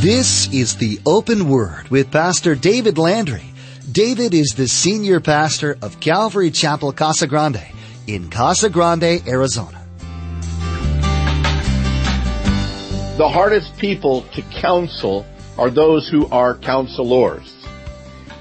This 0.00 0.52
is 0.52 0.76
the 0.76 1.00
Open 1.06 1.48
Word 1.48 1.88
with 1.88 2.12
Pastor 2.12 2.54
David 2.54 2.98
Landry. 2.98 3.44
David 3.90 4.34
is 4.34 4.50
the 4.54 4.68
senior 4.68 5.20
pastor 5.20 5.78
of 5.80 6.00
Calvary 6.00 6.50
Chapel 6.50 6.92
Casa 6.92 7.26
Grande 7.26 7.62
in 8.06 8.28
Casa 8.28 8.68
Grande, 8.68 9.26
Arizona. 9.26 9.82
The 13.16 13.28
hardest 13.28 13.78
people 13.78 14.22
to 14.34 14.42
counsel 14.42 15.24
are 15.56 15.70
those 15.70 16.06
who 16.10 16.26
are 16.26 16.58
counselors 16.58 17.54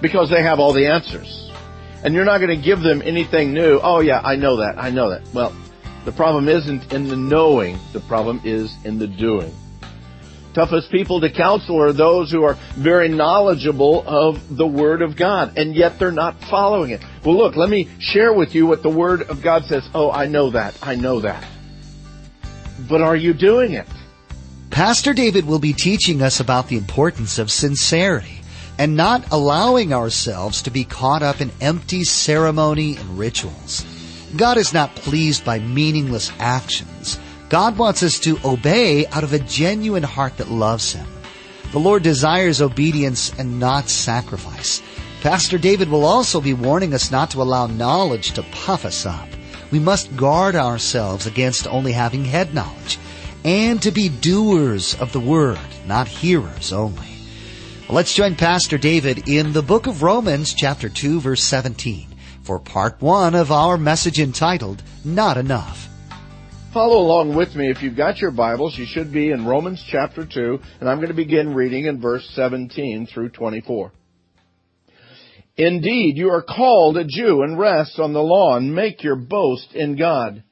because 0.02 0.30
they 0.30 0.44
have 0.44 0.60
all 0.60 0.74
the 0.74 0.88
answers. 0.88 1.50
And 2.04 2.14
you're 2.14 2.26
not 2.26 2.40
going 2.40 2.56
to 2.56 2.62
give 2.62 2.82
them 2.82 3.02
anything 3.02 3.54
new. 3.54 3.80
Oh 3.82 4.02
yeah, 4.02 4.20
I 4.22 4.36
know 4.36 4.58
that. 4.58 4.78
I 4.78 4.90
know 4.90 5.10
that. 5.10 5.24
Well, 5.34 5.56
the 6.04 6.12
problem 6.12 6.50
isn't 6.50 6.94
in 6.94 7.08
the 7.08 7.16
knowing. 7.16 7.80
The 7.94 8.02
problem 8.02 8.42
is 8.44 8.76
in 8.84 9.00
the 9.00 9.08
doing. 9.08 9.56
Toughest 10.56 10.90
people 10.90 11.20
to 11.20 11.30
counsel 11.30 11.82
are 11.82 11.91
those 11.91 12.32
who 12.32 12.44
are 12.45 12.54
very 12.77 13.09
knowledgeable 13.09 14.05
of 14.08 14.55
the 14.55 14.66
Word 14.66 15.02
of 15.02 15.18
God, 15.18 15.58
and 15.58 15.76
yet 15.76 16.00
they're 16.00 16.14
not 16.14 16.40
following 16.45 16.91
it. 16.91 17.02
Well, 17.26 17.36
look, 17.36 17.58
let 17.58 17.70
me 17.70 17.90
share 18.00 18.31
with 18.31 18.55
you 18.55 18.66
what 18.66 18.81
the 18.81 18.90
Word 18.90 19.23
of 19.23 19.41
God 19.41 19.66
says. 19.66 19.86
Oh, 19.94 20.09
I 20.09 20.28
know 20.28 20.52
that. 20.52 20.78
I 20.81 20.95
know 20.95 21.20
that. 21.20 21.45
But 22.88 23.02
are 23.02 23.18
you 23.18 23.34
doing 23.34 23.73
it? 23.73 23.86
Pastor 24.70 25.14
David 25.14 25.45
will 25.45 25.59
be 25.59 25.73
teaching 25.73 26.22
us 26.22 26.40
about 26.40 26.70
the 26.70 26.78
importance 26.78 27.38
of 27.38 27.52
sincerity 27.52 28.40
and 28.78 28.95
not 28.95 29.30
allowing 29.34 29.92
ourselves 29.92 30.62
to 30.62 30.72
be 30.72 30.86
caught 30.86 31.22
up 31.22 31.42
in 31.42 31.52
empty 31.59 32.06
ceremony 32.06 32.95
and 32.95 33.20
rituals. 33.20 33.86
God 34.38 34.58
is 34.58 34.73
not 34.73 34.95
pleased 34.95 35.44
by 35.44 35.59
meaningless 35.59 36.31
actions 36.40 37.20
God 37.55 37.77
wants 37.77 38.04
us 38.04 38.20
to 38.20 38.38
obey 38.44 39.08
out 39.08 39.23
of 39.23 39.32
a 39.32 39.40
genuine 39.40 40.04
heart 40.04 40.36
that 40.40 40.50
loves 40.52 40.91
Him. 40.91 41.08
The 41.72 41.80
Lord 41.80 42.04
desires 42.04 42.62
obedience 42.62 43.31
and 43.40 43.61
not 43.61 43.88
sacrifice. 43.88 44.81
Pastor 45.22 45.58
David 45.58 45.88
will 45.88 46.03
also 46.03 46.42
be 46.42 46.53
warning 46.53 46.94
us 46.94 47.11
not 47.11 47.31
to 47.31 47.42
allow 47.42 47.67
knowledge 47.67 48.33
to 48.33 48.44
puff 48.52 48.83
us 48.83 49.06
up. 49.06 49.30
We 49.72 49.80
must 49.80 50.17
guard 50.17 50.58
ourselves 50.58 51.28
against 51.28 51.66
only 51.66 51.94
having 51.94 52.26
head 52.26 52.53
knowledge 52.53 53.00
and 53.45 53.81
to 53.83 53.92
be 53.92 54.09
doers 54.09 54.94
of 55.00 55.14
the 55.14 55.22
word, 55.22 55.58
not 55.88 56.09
hearers 56.09 56.73
only. 56.73 57.08
Let's 57.88 58.14
join 58.14 58.36
Pastor 58.36 58.78
David 58.78 59.30
in 59.30 59.53
the 59.53 59.64
book 59.64 59.88
of 59.88 60.03
Romans 60.03 60.53
chapter 60.53 60.89
2 60.89 61.22
verse 61.22 61.44
17 61.45 62.09
for 62.44 62.59
part 62.59 63.02
1 63.02 63.33
of 63.33 63.50
our 63.50 63.78
message 63.78 64.20
entitled 64.20 64.83
Not 65.06 65.38
Enough. 65.38 65.95
Follow 66.76 66.98
along 66.98 67.38
with 67.38 67.56
me 67.56 67.70
if 67.70 67.81
you've 67.81 67.95
got 67.95 68.18
your 68.18 68.31
Bibles. 68.31 68.78
You 68.78 68.86
should 68.86 69.14
be 69.14 69.31
in 69.31 69.45
Romans 69.45 69.81
chapter 69.90 70.26
2, 70.26 70.59
and 70.82 70.90
I'm 70.90 70.98
going 70.98 71.08
to 71.08 71.14
begin 71.14 71.54
reading 71.54 71.86
in 71.86 72.02
verse 72.02 72.30
17 72.34 73.08
through 73.08 73.30
24. 73.30 73.94
Indeed, 75.56 76.17
you 76.17 76.32
are 76.32 76.44
called 76.44 76.98
a 76.98 77.06
Jew 77.06 77.44
and 77.44 77.58
rest 77.58 77.98
on 77.98 78.12
the 78.12 78.22
law 78.22 78.58
and 78.58 78.76
make 78.76 79.06
your 79.06 79.16
boast 79.16 79.73
in 79.73 79.95
God 79.95 80.44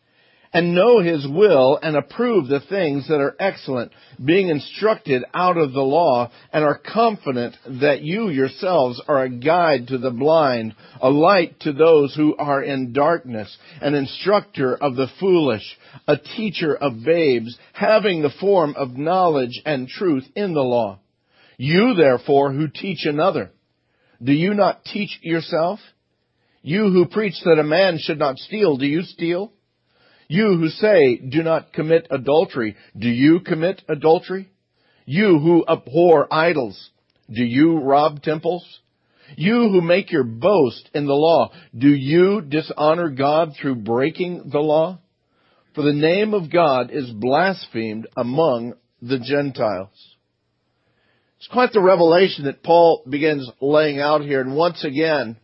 and 0.54 0.76
know 0.76 1.00
his 1.00 1.28
will 1.28 1.80
and 1.82 1.96
approve 1.96 2.48
the 2.48 2.60
things 2.60 3.08
that 3.08 3.20
are 3.20 3.36
excellent, 3.40 3.92
being 4.24 4.50
instructed 4.50 5.24
out 5.34 5.58
of 5.58 5.74
the 5.74 5.82
law 5.82 6.32
and 6.52 6.64
are 6.64 6.78
confident 6.78 7.56
that 7.82 8.02
you 8.02 8.30
yourselves 8.30 9.02
are 9.08 9.24
a 9.24 9.30
guide 9.30 9.88
to 9.88 9.98
the 9.98 10.12
blind, 10.12 10.76
a 11.02 11.10
light 11.10 11.60
to 11.62 11.74
those 11.74 12.14
who 12.16 12.36
are 12.38 12.62
in 12.62 12.94
darkness, 12.94 13.58
an 13.82 13.96
instructor 13.96 14.76
of 14.76 14.96
the 14.96 15.08
foolish, 15.20 15.78
a 16.08 16.18
teacher 16.18 16.76
of 16.76 17.04
babes, 17.04 17.58
having 17.74 18.22
the 18.22 18.34
form 18.40 18.76
of 18.78 18.96
knowledge 18.96 19.60
and 19.66 19.88
truth 19.88 20.26
in 20.36 20.54
the 20.54 20.62
law. 20.62 21.00
You 21.58 21.96
therefore 21.96 22.52
who 22.52 22.68
teach 22.68 23.06
another, 23.06 23.52
do 24.22 24.32
you 24.32 24.54
not 24.54 24.86
teach 24.86 25.20
yourself? 25.24 25.80
You 26.62 26.92
who 26.92 27.08
preach 27.08 27.42
that 27.44 27.60
a 27.60 27.64
man 27.64 27.98
should 28.00 28.20
not 28.20 28.38
steal, 28.38 28.78
do 28.78 28.86
you 28.86 29.02
steal? 29.02 29.52
You 30.28 30.58
who 30.58 30.70
say, 30.70 31.18
do 31.18 31.44
not 31.44 31.74
commit 31.74 32.08
adultery, 32.10 32.76
do 32.98 33.10
you 33.10 33.40
commit 33.42 33.82
adultery? 33.88 34.50
You 35.06 35.40
who 35.40 35.66
abhor 35.68 36.28
idols, 36.32 36.90
do 37.30 37.44
you 37.44 37.80
rob 37.80 38.22
temples? 38.22 38.80
You 39.36 39.70
who 39.70 39.82
make 39.82 40.12
your 40.12 40.24
boast 40.24 40.90
in 40.94 41.06
the 41.06 41.14
law, 41.14 41.52
do 41.78 41.90
you 41.90 42.42
dishonor 42.42 43.10
God 43.10 43.54
through 43.60 43.76
breaking 43.76 44.50
the 44.52 44.60
law? 44.60 45.00
For 45.76 45.82
the 45.82 45.94
name 45.94 46.34
of 46.34 46.52
God 46.52 46.92
is 46.92 47.10
blasphemed 47.10 48.08
among 48.16 48.74
the 49.02 49.20
Gentiles. 49.20 50.16
It's 51.38 51.48
quite 51.48 51.74
the 51.74 51.82
revelation 51.82 52.46
that 52.46 52.64
Paul 52.64 53.04
begins 53.10 53.50
laying 53.60 54.00
out 54.00 54.22
here. 54.22 54.40
And 54.40 54.56
once 54.56 54.84
again, 54.86 55.38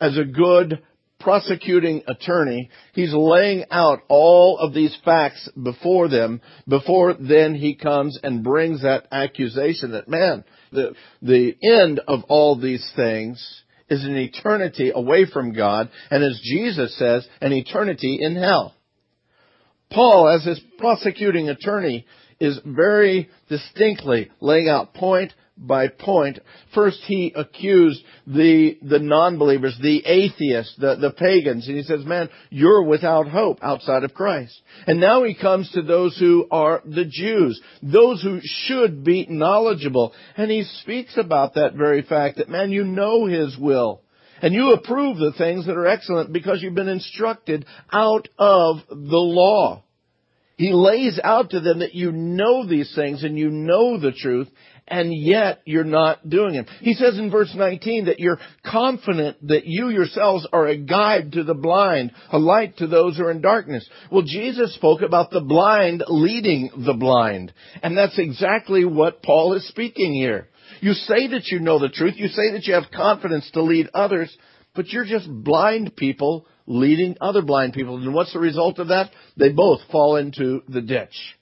as 0.00 0.16
a 0.16 0.24
good 0.24 0.82
prosecuting 1.22 2.02
attorney, 2.06 2.70
he's 2.92 3.14
laying 3.14 3.64
out 3.70 4.00
all 4.08 4.58
of 4.58 4.74
these 4.74 4.96
facts 5.04 5.48
before 5.60 6.08
them 6.08 6.40
before 6.68 7.14
then 7.14 7.54
he 7.54 7.74
comes 7.74 8.18
and 8.22 8.44
brings 8.44 8.82
that 8.82 9.06
accusation 9.12 9.92
that 9.92 10.08
man, 10.08 10.44
the, 10.72 10.94
the 11.22 11.56
end 11.62 12.00
of 12.06 12.24
all 12.28 12.58
these 12.58 12.90
things 12.96 13.62
is 13.88 14.04
an 14.04 14.16
eternity 14.16 14.90
away 14.94 15.26
from 15.26 15.52
God 15.52 15.90
and 16.10 16.22
as 16.24 16.40
Jesus 16.42 16.96
says, 16.98 17.26
an 17.40 17.52
eternity 17.52 18.18
in 18.20 18.36
hell. 18.36 18.74
Paul, 19.90 20.28
as 20.28 20.44
his 20.44 20.60
prosecuting 20.78 21.48
attorney, 21.48 22.06
is 22.40 22.58
very 22.64 23.30
distinctly 23.48 24.30
laying 24.40 24.68
out 24.68 24.94
point 24.94 25.32
by 25.66 25.88
point. 25.88 26.38
First, 26.74 27.00
he 27.06 27.32
accused 27.34 28.02
the, 28.26 28.78
the 28.82 28.98
non-believers, 28.98 29.78
the 29.80 30.04
atheists, 30.04 30.76
the, 30.76 30.96
the 30.96 31.10
pagans, 31.10 31.68
and 31.68 31.76
he 31.76 31.82
says, 31.82 32.04
man, 32.04 32.28
you're 32.50 32.84
without 32.84 33.28
hope 33.28 33.58
outside 33.62 34.04
of 34.04 34.14
Christ. 34.14 34.60
And 34.86 35.00
now 35.00 35.24
he 35.24 35.34
comes 35.34 35.70
to 35.72 35.82
those 35.82 36.16
who 36.18 36.46
are 36.50 36.82
the 36.84 37.04
Jews, 37.04 37.60
those 37.82 38.22
who 38.22 38.40
should 38.42 39.04
be 39.04 39.26
knowledgeable. 39.28 40.12
And 40.36 40.50
he 40.50 40.64
speaks 40.82 41.16
about 41.16 41.54
that 41.54 41.74
very 41.74 42.02
fact 42.02 42.38
that, 42.38 42.48
man, 42.48 42.72
you 42.72 42.84
know 42.84 43.26
his 43.26 43.56
will. 43.56 44.02
And 44.42 44.54
you 44.54 44.72
approve 44.72 45.18
the 45.18 45.32
things 45.38 45.66
that 45.66 45.76
are 45.76 45.86
excellent 45.86 46.32
because 46.32 46.60
you've 46.60 46.74
been 46.74 46.88
instructed 46.88 47.64
out 47.92 48.28
of 48.36 48.78
the 48.88 48.96
law. 48.96 49.84
He 50.56 50.72
lays 50.72 51.18
out 51.22 51.50
to 51.50 51.60
them 51.60 51.78
that 51.78 51.94
you 51.94 52.12
know 52.12 52.66
these 52.66 52.92
things 52.94 53.24
and 53.24 53.38
you 53.38 53.50
know 53.50 53.98
the 53.98 54.12
truth 54.12 54.48
and 54.88 55.14
yet 55.14 55.60
you're 55.64 55.84
not 55.84 56.28
doing 56.28 56.56
it. 56.56 56.68
He 56.80 56.94
says 56.94 57.18
in 57.18 57.30
verse 57.30 57.52
19 57.54 58.06
that 58.06 58.20
you're 58.20 58.38
confident 58.64 59.46
that 59.48 59.66
you 59.66 59.88
yourselves 59.88 60.46
are 60.52 60.66
a 60.66 60.76
guide 60.76 61.32
to 61.32 61.44
the 61.44 61.54
blind, 61.54 62.12
a 62.30 62.38
light 62.38 62.76
to 62.78 62.86
those 62.86 63.16
who 63.16 63.24
are 63.24 63.30
in 63.30 63.40
darkness. 63.40 63.88
Well, 64.10 64.22
Jesus 64.22 64.74
spoke 64.74 65.02
about 65.02 65.30
the 65.30 65.40
blind 65.40 66.02
leading 66.08 66.70
the 66.84 66.94
blind. 66.94 67.52
And 67.82 67.96
that's 67.96 68.18
exactly 68.18 68.84
what 68.84 69.22
Paul 69.22 69.54
is 69.54 69.66
speaking 69.68 70.14
here. 70.14 70.48
You 70.80 70.94
say 70.94 71.28
that 71.28 71.46
you 71.46 71.60
know 71.60 71.78
the 71.78 71.88
truth. 71.88 72.14
You 72.16 72.28
say 72.28 72.52
that 72.52 72.64
you 72.64 72.74
have 72.74 72.90
confidence 72.94 73.50
to 73.52 73.62
lead 73.62 73.88
others, 73.94 74.36
but 74.74 74.88
you're 74.88 75.04
just 75.04 75.28
blind 75.30 75.96
people 75.96 76.46
leading 76.66 77.16
other 77.20 77.42
blind 77.42 77.72
people. 77.72 77.96
And 77.96 78.14
what's 78.14 78.32
the 78.32 78.38
result 78.38 78.78
of 78.78 78.88
that? 78.88 79.10
They 79.36 79.50
both 79.50 79.80
fall 79.90 80.16
into 80.16 80.62
the 80.68 80.80
ditch. 80.80 81.36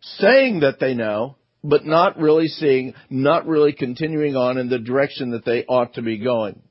Saying 0.00 0.60
that 0.60 0.78
they 0.78 0.94
know, 0.94 1.36
but 1.66 1.84
not 1.84 2.18
really 2.18 2.46
seeing, 2.48 2.94
not 3.10 3.46
really 3.46 3.72
continuing 3.72 4.36
on 4.36 4.58
in 4.58 4.68
the 4.68 4.78
direction 4.78 5.30
that 5.32 5.44
they 5.44 5.64
ought 5.64 5.94
to 5.94 6.02
be 6.02 6.18
going. 6.18 6.62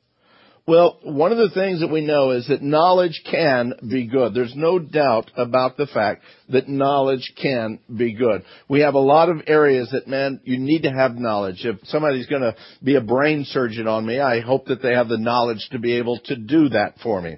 Well, 0.67 0.97
one 1.03 1.31
of 1.31 1.38
the 1.38 1.51
things 1.51 1.81
that 1.81 1.91
we 1.91 2.03
know 2.03 2.31
is 2.31 2.47
that 2.47 2.63
knowledge 2.63 3.22
can 3.29 3.73
be 3.88 4.07
good. 4.07 4.34
There's 4.34 4.55
no 4.55 4.79
doubt 4.79 5.29
about 5.38 5.78
the 5.78 5.85
fact 5.85 6.23
that 6.50 6.67
knowledge 6.67 7.34
can 7.39 7.79
be 7.95 8.16
good. 8.16 8.44
We 8.67 8.79
have 8.79 8.95
a 8.95 9.00
lot 9.00 9.29
of 9.29 9.44
areas 9.45 9.89
that, 9.91 10.07
man, 10.07 10.39
you 10.44 10.58
need 10.58 10.81
to 10.81 10.91
have 10.91 11.17
knowledge. 11.17 11.64
If 11.64 11.81
somebody's 11.84 12.25
going 12.25 12.41
to 12.41 12.55
be 12.84 12.96
a 12.96 13.02
brain 13.02 13.46
surgeon 13.46 13.87
on 13.87 14.08
me, 14.08 14.19
I 14.19 14.40
hope 14.40 14.66
that 14.66 14.81
they 14.81 14.96
have 14.96 15.08
the 15.08 15.19
knowledge 15.19 15.67
to 15.72 15.78
be 15.78 15.97
able 15.97 16.19
to 16.25 16.35
do 16.35 16.69
that 16.69 16.96
for 17.03 17.22
me. 17.22 17.37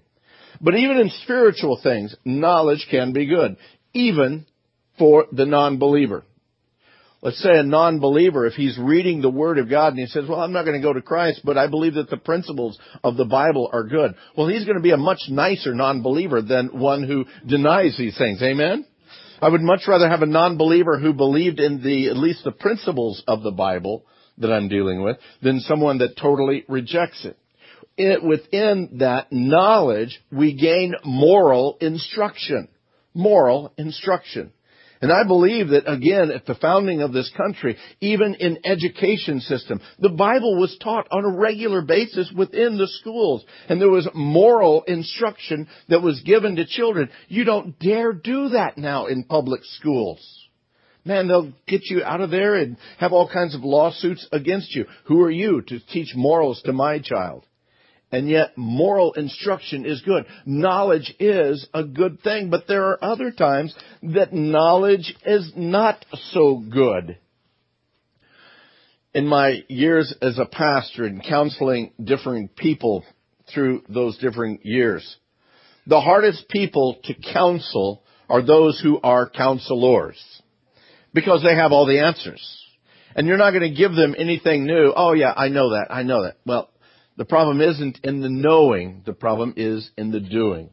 But 0.61 0.75
even 0.75 0.97
in 0.97 1.09
spiritual 1.23 1.81
things, 1.83 2.15
knowledge 2.23 2.87
can 2.89 3.11
be 3.11 3.25
good, 3.25 3.57
even 3.93 4.45
for 4.97 5.25
the 5.33 5.45
non-believer 5.45 6.23
let's 7.27 7.43
say 7.43 7.59
a 7.59 7.63
non-believer, 7.63 8.45
if 8.45 8.53
he's 8.53 8.77
reading 8.77 9.21
the 9.21 9.29
Word 9.29 9.57
of 9.57 9.69
God 9.69 9.89
and 9.89 9.99
he 9.99 10.05
says, 10.05 10.23
well, 10.29 10.39
I'm 10.39 10.53
not 10.53 10.63
going 10.63 10.79
to 10.79 10.87
go 10.87 10.93
to 10.93 11.01
Christ, 11.01 11.41
but 11.43 11.57
I 11.57 11.67
believe 11.67 11.95
that 11.95 12.09
the 12.09 12.15
principles 12.15 12.79
of 13.03 13.17
the 13.17 13.25
Bible 13.25 13.69
are 13.73 13.83
good. 13.83 14.15
Well, 14.37 14.47
he's 14.47 14.63
going 14.63 14.77
to 14.77 14.81
be 14.81 14.91
a 14.91 14.97
much 14.97 15.19
nicer 15.27 15.75
non-believer 15.75 16.41
than 16.41 16.67
one 16.67 17.03
who 17.03 17.25
denies 17.45 17.97
these 17.97 18.17
things. 18.17 18.41
Amen? 18.41 18.85
I 19.41 19.49
would 19.49 19.59
much 19.59 19.81
rather 19.89 20.07
have 20.07 20.21
a 20.21 20.25
non-believer 20.25 20.99
who 20.99 21.11
believed 21.11 21.59
in 21.59 21.83
the, 21.83 22.07
at 22.07 22.15
least 22.15 22.45
the 22.45 22.53
principles 22.53 23.21
of 23.27 23.43
the 23.43 23.51
Bible 23.51 24.05
that 24.37 24.53
I'm 24.53 24.69
dealing 24.69 25.03
with 25.03 25.17
than 25.41 25.59
someone 25.59 25.97
that 25.97 26.15
totally 26.15 26.63
rejects 26.69 27.25
it. 27.25 27.37
it 27.97 28.23
within 28.23 28.99
that 28.99 29.33
knowledge, 29.33 30.17
we 30.31 30.55
gain 30.55 30.95
moral 31.03 31.77
instruction. 31.81 32.69
Moral 33.13 33.73
instruction. 33.77 34.53
And 35.01 35.11
I 35.11 35.23
believe 35.23 35.69
that 35.69 35.91
again, 35.91 36.31
at 36.31 36.45
the 36.45 36.55
founding 36.55 37.01
of 37.01 37.13
this 37.13 37.31
country, 37.37 37.77
even 38.01 38.35
in 38.35 38.65
education 38.65 39.39
system, 39.41 39.79
the 39.99 40.09
Bible 40.09 40.59
was 40.59 40.77
taught 40.81 41.07
on 41.11 41.23
a 41.23 41.37
regular 41.37 41.81
basis 41.81 42.31
within 42.35 42.77
the 42.77 42.87
schools. 42.87 43.45
And 43.69 43.79
there 43.79 43.89
was 43.89 44.09
moral 44.13 44.83
instruction 44.83 45.67
that 45.89 46.01
was 46.01 46.21
given 46.21 46.55
to 46.55 46.65
children. 46.65 47.09
You 47.27 47.43
don't 47.43 47.77
dare 47.79 48.13
do 48.13 48.49
that 48.49 48.77
now 48.77 49.05
in 49.05 49.23
public 49.23 49.61
schools. 49.63 50.19
Man, 51.05 51.27
they'll 51.27 51.53
get 51.67 51.85
you 51.85 52.03
out 52.03 52.19
of 52.19 52.31
there 52.31 52.55
and 52.55 52.75
have 52.97 53.13
all 53.13 53.29
kinds 53.29 53.55
of 53.55 53.63
lawsuits 53.63 54.27
against 54.31 54.75
you. 54.75 54.85
Who 55.05 55.21
are 55.21 55.31
you 55.31 55.61
to 55.61 55.79
teach 55.79 56.13
morals 56.15 56.61
to 56.65 56.73
my 56.73 56.99
child? 56.99 57.45
And 58.11 58.29
yet 58.29 58.57
moral 58.57 59.13
instruction 59.13 59.85
is 59.85 60.01
good. 60.01 60.25
Knowledge 60.45 61.13
is 61.19 61.67
a 61.73 61.83
good 61.83 62.21
thing, 62.21 62.49
but 62.49 62.67
there 62.67 62.85
are 62.85 63.03
other 63.03 63.31
times 63.31 63.75
that 64.01 64.33
knowledge 64.33 65.13
is 65.25 65.51
not 65.55 66.05
so 66.31 66.55
good. 66.57 67.17
In 69.13 69.27
my 69.27 69.63
years 69.67 70.13
as 70.21 70.39
a 70.39 70.45
pastor 70.45 71.05
and 71.05 71.23
counseling 71.23 71.91
different 72.01 72.55
people 72.55 73.03
through 73.53 73.83
those 73.89 74.17
different 74.19 74.65
years, 74.65 75.17
the 75.85 75.99
hardest 75.99 76.47
people 76.49 76.99
to 77.05 77.13
counsel 77.13 78.03
are 78.29 78.41
those 78.41 78.79
who 78.81 78.99
are 79.01 79.29
counselors 79.29 80.17
because 81.13 81.43
they 81.43 81.55
have 81.55 81.71
all 81.71 81.85
the 81.85 81.99
answers. 81.99 82.63
And 83.15 83.27
you're 83.27 83.37
not 83.37 83.51
going 83.51 83.63
to 83.63 83.75
give 83.75 83.93
them 83.93 84.15
anything 84.17 84.65
new. 84.65 84.93
Oh 84.95 85.13
yeah, 85.13 85.33
I 85.35 85.47
know 85.47 85.71
that. 85.71 85.87
I 85.89 86.03
know 86.03 86.23
that. 86.23 86.35
Well, 86.45 86.69
the 87.17 87.25
problem 87.25 87.61
isn't 87.61 87.99
in 88.03 88.21
the 88.21 88.29
knowing, 88.29 89.01
the 89.05 89.13
problem 89.13 89.53
is 89.57 89.89
in 89.97 90.11
the 90.11 90.19
doing. 90.19 90.69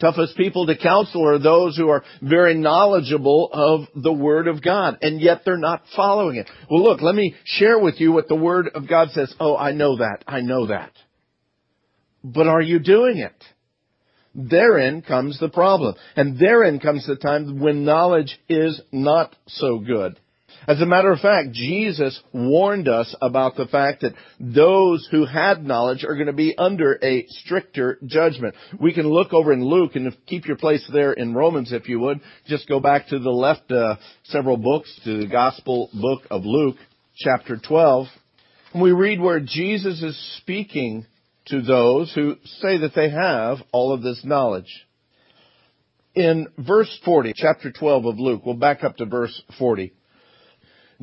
Toughest 0.00 0.36
people 0.36 0.66
to 0.66 0.78
counsel 0.78 1.28
are 1.28 1.38
those 1.38 1.76
who 1.76 1.90
are 1.90 2.02
very 2.22 2.54
knowledgeable 2.54 3.50
of 3.52 3.80
the 3.94 4.12
Word 4.12 4.48
of 4.48 4.62
God, 4.62 4.96
and 5.02 5.20
yet 5.20 5.42
they're 5.44 5.58
not 5.58 5.82
following 5.94 6.36
it. 6.36 6.48
Well 6.70 6.82
look, 6.82 7.02
let 7.02 7.14
me 7.14 7.34
share 7.44 7.78
with 7.78 8.00
you 8.00 8.12
what 8.12 8.26
the 8.26 8.34
Word 8.34 8.70
of 8.74 8.88
God 8.88 9.10
says. 9.10 9.34
Oh, 9.38 9.56
I 9.56 9.72
know 9.72 9.98
that, 9.98 10.24
I 10.26 10.40
know 10.40 10.68
that. 10.68 10.92
But 12.24 12.46
are 12.46 12.62
you 12.62 12.78
doing 12.78 13.18
it? 13.18 13.44
Therein 14.34 15.02
comes 15.02 15.38
the 15.38 15.48
problem. 15.48 15.96
And 16.16 16.38
therein 16.38 16.78
comes 16.80 17.06
the 17.06 17.16
time 17.16 17.60
when 17.60 17.84
knowledge 17.84 18.38
is 18.48 18.80
not 18.92 19.34
so 19.48 19.78
good. 19.78 20.18
As 20.66 20.80
a 20.80 20.86
matter 20.86 21.10
of 21.10 21.20
fact, 21.20 21.52
Jesus 21.52 22.20
warned 22.32 22.86
us 22.86 23.14
about 23.22 23.56
the 23.56 23.66
fact 23.66 24.02
that 24.02 24.14
those 24.38 25.08
who 25.10 25.24
had 25.24 25.64
knowledge 25.64 26.04
are 26.04 26.14
going 26.14 26.26
to 26.26 26.32
be 26.34 26.54
under 26.56 26.98
a 27.02 27.26
stricter 27.28 27.98
judgment. 28.04 28.54
We 28.78 28.92
can 28.92 29.08
look 29.08 29.32
over 29.32 29.52
in 29.52 29.64
Luke 29.64 29.96
and 29.96 30.14
keep 30.26 30.46
your 30.46 30.58
place 30.58 30.86
there 30.92 31.12
in 31.12 31.34
Romans 31.34 31.72
if 31.72 31.88
you 31.88 31.98
would. 32.00 32.20
Just 32.46 32.68
go 32.68 32.78
back 32.78 33.08
to 33.08 33.18
the 33.18 33.30
left 33.30 33.70
uh, 33.72 33.96
several 34.24 34.58
books 34.58 35.00
to 35.04 35.20
the 35.20 35.26
Gospel 35.26 35.88
book 35.94 36.22
of 36.30 36.44
Luke, 36.44 36.76
chapter 37.16 37.56
12. 37.56 38.06
And 38.74 38.82
we 38.82 38.92
read 38.92 39.20
where 39.20 39.40
Jesus 39.40 40.02
is 40.02 40.36
speaking 40.38 41.06
to 41.46 41.62
those 41.62 42.12
who 42.14 42.36
say 42.60 42.78
that 42.78 42.94
they 42.94 43.08
have 43.08 43.58
all 43.72 43.92
of 43.92 44.02
this 44.02 44.20
knowledge. 44.24 44.86
In 46.14 46.48
verse 46.58 46.98
40, 47.04 47.32
chapter 47.34 47.72
12 47.72 48.04
of 48.04 48.18
Luke, 48.18 48.42
we'll 48.44 48.56
back 48.56 48.84
up 48.84 48.96
to 48.96 49.06
verse 49.06 49.42
40. 49.58 49.94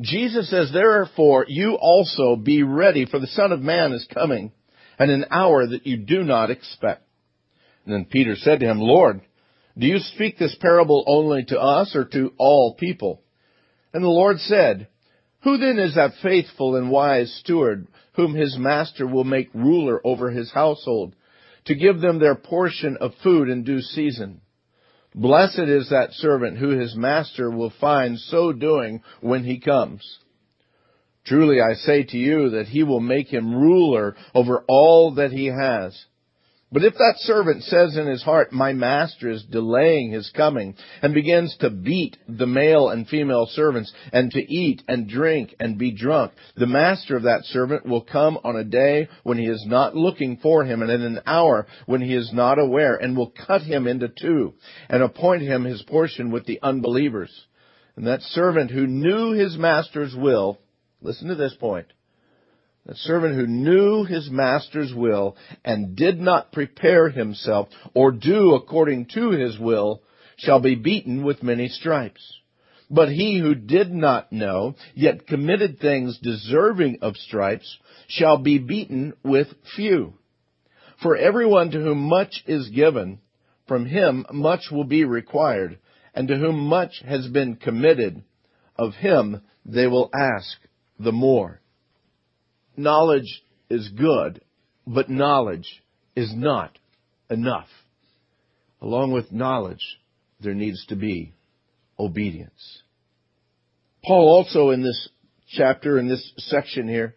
Jesus 0.00 0.48
says, 0.48 0.70
therefore 0.72 1.44
you 1.48 1.74
also 1.80 2.36
be 2.36 2.62
ready 2.62 3.04
for 3.04 3.18
the 3.18 3.26
Son 3.26 3.50
of 3.52 3.60
Man 3.60 3.92
is 3.92 4.06
coming 4.12 4.52
at 4.98 5.08
an 5.08 5.26
hour 5.30 5.66
that 5.66 5.86
you 5.86 5.96
do 5.96 6.22
not 6.22 6.50
expect. 6.50 7.02
And 7.84 7.94
then 7.94 8.04
Peter 8.04 8.36
said 8.36 8.60
to 8.60 8.66
him, 8.66 8.78
Lord, 8.80 9.20
do 9.76 9.86
you 9.86 9.98
speak 9.98 10.38
this 10.38 10.56
parable 10.60 11.04
only 11.06 11.44
to 11.44 11.58
us 11.58 11.94
or 11.96 12.04
to 12.04 12.32
all 12.36 12.74
people? 12.74 13.22
And 13.92 14.04
the 14.04 14.08
Lord 14.08 14.38
said, 14.40 14.88
Who 15.42 15.56
then 15.56 15.78
is 15.78 15.94
that 15.94 16.14
faithful 16.22 16.76
and 16.76 16.90
wise 16.90 17.32
steward 17.40 17.88
whom 18.12 18.34
his 18.34 18.56
master 18.58 19.06
will 19.06 19.24
make 19.24 19.48
ruler 19.54 20.00
over 20.04 20.30
his 20.30 20.52
household 20.52 21.14
to 21.64 21.74
give 21.74 22.00
them 22.00 22.18
their 22.18 22.34
portion 22.34 22.96
of 23.00 23.12
food 23.22 23.48
in 23.48 23.64
due 23.64 23.80
season? 23.80 24.40
Blessed 25.18 25.58
is 25.58 25.90
that 25.90 26.12
servant 26.12 26.58
who 26.58 26.78
his 26.78 26.94
master 26.94 27.50
will 27.50 27.72
find 27.80 28.20
so 28.20 28.52
doing 28.52 29.02
when 29.20 29.42
he 29.42 29.58
comes. 29.58 30.20
Truly 31.24 31.60
I 31.60 31.74
say 31.74 32.04
to 32.04 32.16
you 32.16 32.50
that 32.50 32.68
he 32.68 32.84
will 32.84 33.00
make 33.00 33.26
him 33.26 33.52
ruler 33.52 34.14
over 34.32 34.64
all 34.68 35.16
that 35.16 35.32
he 35.32 35.46
has. 35.46 36.06
But 36.70 36.84
if 36.84 36.94
that 36.94 37.14
servant 37.18 37.62
says 37.64 37.96
in 37.96 38.06
his 38.06 38.22
heart, 38.22 38.52
my 38.52 38.74
master 38.74 39.30
is 39.30 39.42
delaying 39.44 40.10
his 40.10 40.28
coming, 40.36 40.74
and 41.00 41.14
begins 41.14 41.56
to 41.60 41.70
beat 41.70 42.18
the 42.28 42.46
male 42.46 42.90
and 42.90 43.08
female 43.08 43.46
servants, 43.46 43.90
and 44.12 44.30
to 44.32 44.52
eat 44.52 44.82
and 44.86 45.08
drink 45.08 45.54
and 45.58 45.78
be 45.78 45.92
drunk, 45.92 46.32
the 46.56 46.66
master 46.66 47.16
of 47.16 47.22
that 47.22 47.46
servant 47.46 47.86
will 47.86 48.02
come 48.02 48.38
on 48.44 48.56
a 48.56 48.64
day 48.64 49.08
when 49.22 49.38
he 49.38 49.46
is 49.46 49.64
not 49.66 49.96
looking 49.96 50.36
for 50.36 50.62
him, 50.62 50.82
and 50.82 50.90
in 50.90 51.00
an 51.00 51.20
hour 51.24 51.66
when 51.86 52.02
he 52.02 52.14
is 52.14 52.34
not 52.34 52.58
aware, 52.58 52.96
and 52.96 53.16
will 53.16 53.32
cut 53.46 53.62
him 53.62 53.86
into 53.86 54.08
two, 54.08 54.52
and 54.90 55.02
appoint 55.02 55.40
him 55.40 55.64
his 55.64 55.82
portion 55.84 56.30
with 56.30 56.44
the 56.44 56.60
unbelievers. 56.62 57.46
And 57.96 58.06
that 58.06 58.20
servant 58.20 58.70
who 58.70 58.86
knew 58.86 59.32
his 59.32 59.56
master's 59.56 60.14
will, 60.14 60.58
listen 61.00 61.28
to 61.28 61.34
this 61.34 61.54
point, 61.54 61.86
a 62.88 62.94
servant 62.94 63.34
who 63.34 63.46
knew 63.46 64.04
his 64.04 64.30
master's 64.30 64.94
will 64.94 65.36
and 65.62 65.94
did 65.94 66.18
not 66.18 66.52
prepare 66.52 67.10
himself 67.10 67.68
or 67.94 68.10
do 68.10 68.54
according 68.54 69.04
to 69.04 69.30
his 69.30 69.58
will 69.58 70.02
shall 70.38 70.58
be 70.58 70.74
beaten 70.74 71.22
with 71.22 71.42
many 71.42 71.68
stripes. 71.68 72.40
But 72.90 73.10
he 73.10 73.38
who 73.38 73.54
did 73.54 73.92
not 73.92 74.32
know, 74.32 74.74
yet 74.94 75.26
committed 75.26 75.78
things 75.78 76.18
deserving 76.22 77.00
of 77.02 77.16
stripes, 77.18 77.76
shall 78.06 78.38
be 78.38 78.56
beaten 78.56 79.12
with 79.22 79.48
few. 79.76 80.14
For 81.02 81.14
everyone 81.14 81.70
to 81.72 81.80
whom 81.80 81.98
much 81.98 82.42
is 82.46 82.70
given, 82.70 83.18
from 83.66 83.84
him 83.84 84.24
much 84.32 84.70
will 84.72 84.84
be 84.84 85.04
required, 85.04 85.78
and 86.14 86.26
to 86.28 86.38
whom 86.38 86.58
much 86.58 87.02
has 87.06 87.28
been 87.28 87.56
committed, 87.56 88.22
of 88.76 88.94
him 88.94 89.42
they 89.66 89.86
will 89.86 90.08
ask 90.14 90.56
the 90.98 91.12
more 91.12 91.60
knowledge 92.78 93.42
is 93.68 93.88
good, 93.90 94.40
but 94.86 95.10
knowledge 95.10 95.82
is 96.16 96.32
not 96.34 96.78
enough. 97.30 97.68
Along 98.80 99.12
with 99.12 99.32
knowledge, 99.32 99.98
there 100.40 100.54
needs 100.54 100.84
to 100.86 100.96
be 100.96 101.34
obedience. 101.98 102.82
Paul 104.04 104.28
also 104.28 104.70
in 104.70 104.82
this 104.82 105.08
chapter, 105.48 105.98
in 105.98 106.08
this 106.08 106.32
section 106.38 106.88
here, 106.88 107.16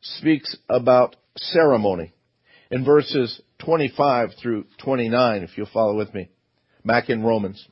speaks 0.00 0.56
about 0.68 1.16
ceremony 1.36 2.12
in 2.70 2.84
verses 2.84 3.40
25 3.64 4.30
through 4.40 4.64
29, 4.82 5.42
if 5.42 5.56
you'll 5.56 5.68
follow 5.72 5.96
with 5.96 6.12
me, 6.14 6.28
back 6.84 7.08
in 7.08 7.22
Romans. 7.22 7.66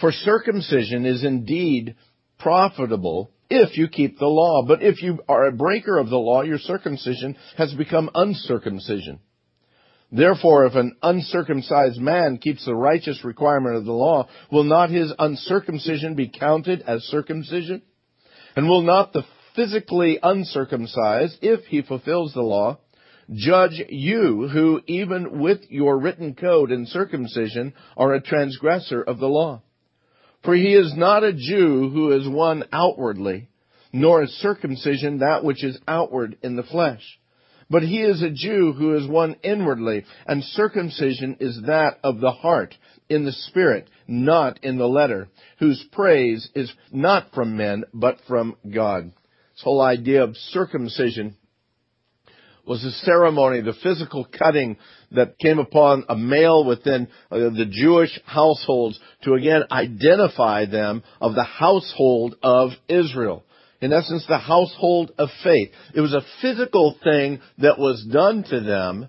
For 0.00 0.12
circumcision 0.12 1.06
is 1.06 1.24
indeed 1.24 1.96
profitable 2.38 3.30
if 3.50 3.76
you 3.76 3.88
keep 3.88 4.18
the 4.18 4.26
law. 4.26 4.62
But 4.66 4.82
if 4.82 5.02
you 5.02 5.20
are 5.28 5.46
a 5.46 5.52
breaker 5.52 5.98
of 5.98 6.10
the 6.10 6.18
law, 6.18 6.42
your 6.42 6.58
circumcision 6.58 7.36
has 7.56 7.72
become 7.74 8.10
uncircumcision. 8.14 9.20
Therefore, 10.10 10.64
if 10.64 10.74
an 10.74 10.96
uncircumcised 11.02 12.00
man 12.00 12.38
keeps 12.38 12.64
the 12.64 12.74
righteous 12.74 13.24
requirement 13.24 13.76
of 13.76 13.84
the 13.84 13.92
law, 13.92 14.28
will 14.50 14.64
not 14.64 14.90
his 14.90 15.12
uncircumcision 15.18 16.14
be 16.14 16.28
counted 16.28 16.82
as 16.82 17.02
circumcision? 17.04 17.82
And 18.56 18.68
will 18.68 18.82
not 18.82 19.12
the 19.12 19.24
physically 19.54 20.18
uncircumcised, 20.22 21.38
if 21.42 21.64
he 21.66 21.82
fulfills 21.82 22.32
the 22.32 22.42
law, 22.42 22.78
judge 23.34 23.82
you 23.90 24.48
who 24.48 24.80
even 24.86 25.40
with 25.40 25.60
your 25.68 25.98
written 25.98 26.34
code 26.34 26.70
and 26.70 26.88
circumcision 26.88 27.74
are 27.96 28.14
a 28.14 28.22
transgressor 28.22 29.02
of 29.02 29.18
the 29.18 29.26
law? 29.26 29.62
For 30.44 30.54
he 30.54 30.74
is 30.74 30.94
not 30.96 31.24
a 31.24 31.32
Jew 31.32 31.90
who 31.90 32.12
is 32.12 32.28
one 32.28 32.64
outwardly, 32.72 33.48
nor 33.92 34.22
is 34.22 34.30
circumcision 34.38 35.18
that 35.18 35.44
which 35.44 35.64
is 35.64 35.78
outward 35.86 36.36
in 36.42 36.56
the 36.56 36.62
flesh. 36.62 37.18
But 37.70 37.82
he 37.82 38.00
is 38.00 38.22
a 38.22 38.30
Jew 38.30 38.72
who 38.72 38.94
is 38.94 39.06
one 39.06 39.36
inwardly, 39.42 40.04
and 40.26 40.42
circumcision 40.42 41.36
is 41.40 41.60
that 41.66 41.98
of 42.02 42.20
the 42.20 42.30
heart, 42.30 42.74
in 43.10 43.24
the 43.24 43.32
spirit, 43.32 43.88
not 44.06 44.62
in 44.62 44.78
the 44.78 44.88
letter, 44.88 45.28
whose 45.58 45.84
praise 45.92 46.48
is 46.54 46.72
not 46.92 47.32
from 47.34 47.56
men, 47.56 47.84
but 47.92 48.18
from 48.26 48.56
God. 48.70 49.12
This 49.54 49.62
whole 49.64 49.82
idea 49.82 50.22
of 50.22 50.36
circumcision 50.36 51.36
was 52.68 52.84
a 52.84 52.90
ceremony, 52.90 53.60
the 53.60 53.72
physical 53.82 54.26
cutting 54.26 54.76
that 55.12 55.38
came 55.38 55.58
upon 55.58 56.04
a 56.08 56.16
male 56.16 56.64
within 56.64 57.08
uh, 57.30 57.36
the 57.36 57.66
Jewish 57.70 58.18
households 58.26 59.00
to 59.22 59.34
again 59.34 59.62
identify 59.70 60.66
them 60.66 61.02
of 61.20 61.34
the 61.34 61.44
household 61.44 62.36
of 62.42 62.70
Israel. 62.88 63.44
In 63.80 63.92
essence, 63.92 64.26
the 64.26 64.38
household 64.38 65.12
of 65.18 65.28
faith. 65.42 65.70
It 65.94 66.00
was 66.00 66.12
a 66.12 66.26
physical 66.42 66.96
thing 67.02 67.40
that 67.58 67.78
was 67.78 68.04
done 68.12 68.44
to 68.50 68.60
them 68.60 69.08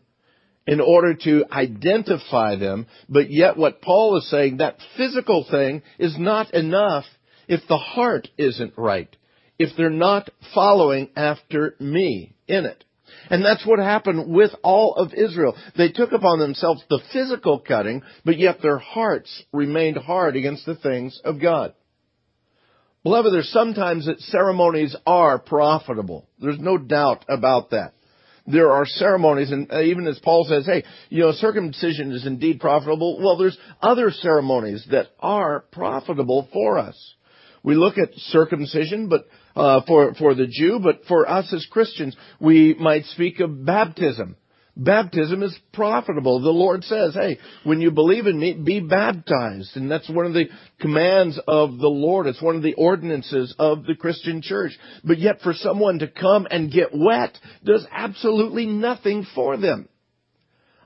in 0.67 0.79
order 0.79 1.15
to 1.15 1.45
identify 1.51 2.55
them, 2.55 2.85
but 3.09 3.31
yet 3.31 3.57
what 3.57 3.81
Paul 3.81 4.17
is 4.17 4.29
saying, 4.29 4.57
that 4.57 4.77
physical 4.95 5.45
thing 5.49 5.81
is 5.97 6.15
not 6.17 6.53
enough 6.53 7.05
if 7.47 7.61
the 7.67 7.77
heart 7.77 8.27
isn't 8.37 8.73
right, 8.77 9.13
if 9.57 9.75
they're 9.75 9.89
not 9.89 10.29
following 10.53 11.09
after 11.15 11.75
me 11.79 12.35
in 12.47 12.65
it. 12.65 12.83
And 13.29 13.43
that's 13.43 13.65
what 13.65 13.79
happened 13.79 14.33
with 14.33 14.51
all 14.63 14.95
of 14.95 15.13
Israel. 15.13 15.55
They 15.77 15.89
took 15.89 16.11
upon 16.11 16.39
themselves 16.39 16.83
the 16.89 17.01
physical 17.11 17.59
cutting, 17.59 18.01
but 18.25 18.37
yet 18.37 18.61
their 18.61 18.77
hearts 18.77 19.43
remained 19.51 19.97
hard 19.97 20.35
against 20.35 20.65
the 20.65 20.75
things 20.75 21.19
of 21.23 21.41
God. 21.41 21.73
Beloved, 23.03 23.33
there's 23.33 23.49
sometimes 23.49 24.07
that 24.07 24.19
ceremonies 24.19 24.95
are 25.05 25.39
profitable. 25.39 26.27
There's 26.39 26.59
no 26.59 26.77
doubt 26.77 27.25
about 27.29 27.71
that. 27.71 27.93
There 28.45 28.71
are 28.71 28.85
ceremonies, 28.85 29.51
and 29.51 29.71
even 29.71 30.07
as 30.07 30.19
Paul 30.19 30.45
says, 30.49 30.65
hey, 30.65 30.83
you 31.09 31.21
know, 31.21 31.31
circumcision 31.33 32.11
is 32.11 32.25
indeed 32.25 32.59
profitable. 32.59 33.19
Well, 33.21 33.37
there's 33.37 33.57
other 33.81 34.09
ceremonies 34.11 34.87
that 34.91 35.07
are 35.19 35.61
profitable 35.71 36.49
for 36.51 36.79
us. 36.79 37.15
We 37.63 37.75
look 37.75 37.97
at 37.97 38.15
circumcision, 38.15 39.07
but 39.07 39.27
uh, 39.55 39.81
for 39.87 40.13
for 40.15 40.33
the 40.33 40.47
Jew, 40.47 40.79
but 40.81 41.01
for 41.07 41.29
us 41.29 41.51
as 41.53 41.65
Christians, 41.69 42.15
we 42.39 42.75
might 42.75 43.05
speak 43.05 43.39
of 43.39 43.65
baptism. 43.65 44.35
Baptism 44.79 45.43
is 45.43 45.57
profitable. 45.73 46.39
The 46.39 46.51
Lord 46.51 46.85
says, 46.85 47.13
hey, 47.13 47.37
when 47.65 47.81
you 47.81 47.91
believe 47.91 48.27
in 48.27 48.39
me, 48.39 48.53
be 48.53 48.79
baptized. 48.79 49.75
And 49.75 49.91
that's 49.91 50.09
one 50.09 50.25
of 50.25 50.33
the 50.33 50.45
commands 50.79 51.37
of 51.49 51.79
the 51.79 51.89
Lord. 51.89 52.27
It's 52.27 52.41
one 52.41 52.55
of 52.55 52.63
the 52.63 52.75
ordinances 52.75 53.53
of 53.59 53.83
the 53.83 53.95
Christian 53.95 54.41
church. 54.41 54.71
But 55.03 55.19
yet 55.19 55.41
for 55.41 55.53
someone 55.53 55.99
to 55.99 56.07
come 56.07 56.47
and 56.49 56.71
get 56.71 56.91
wet 56.93 57.37
does 57.65 57.85
absolutely 57.91 58.67
nothing 58.67 59.27
for 59.35 59.57
them. 59.57 59.89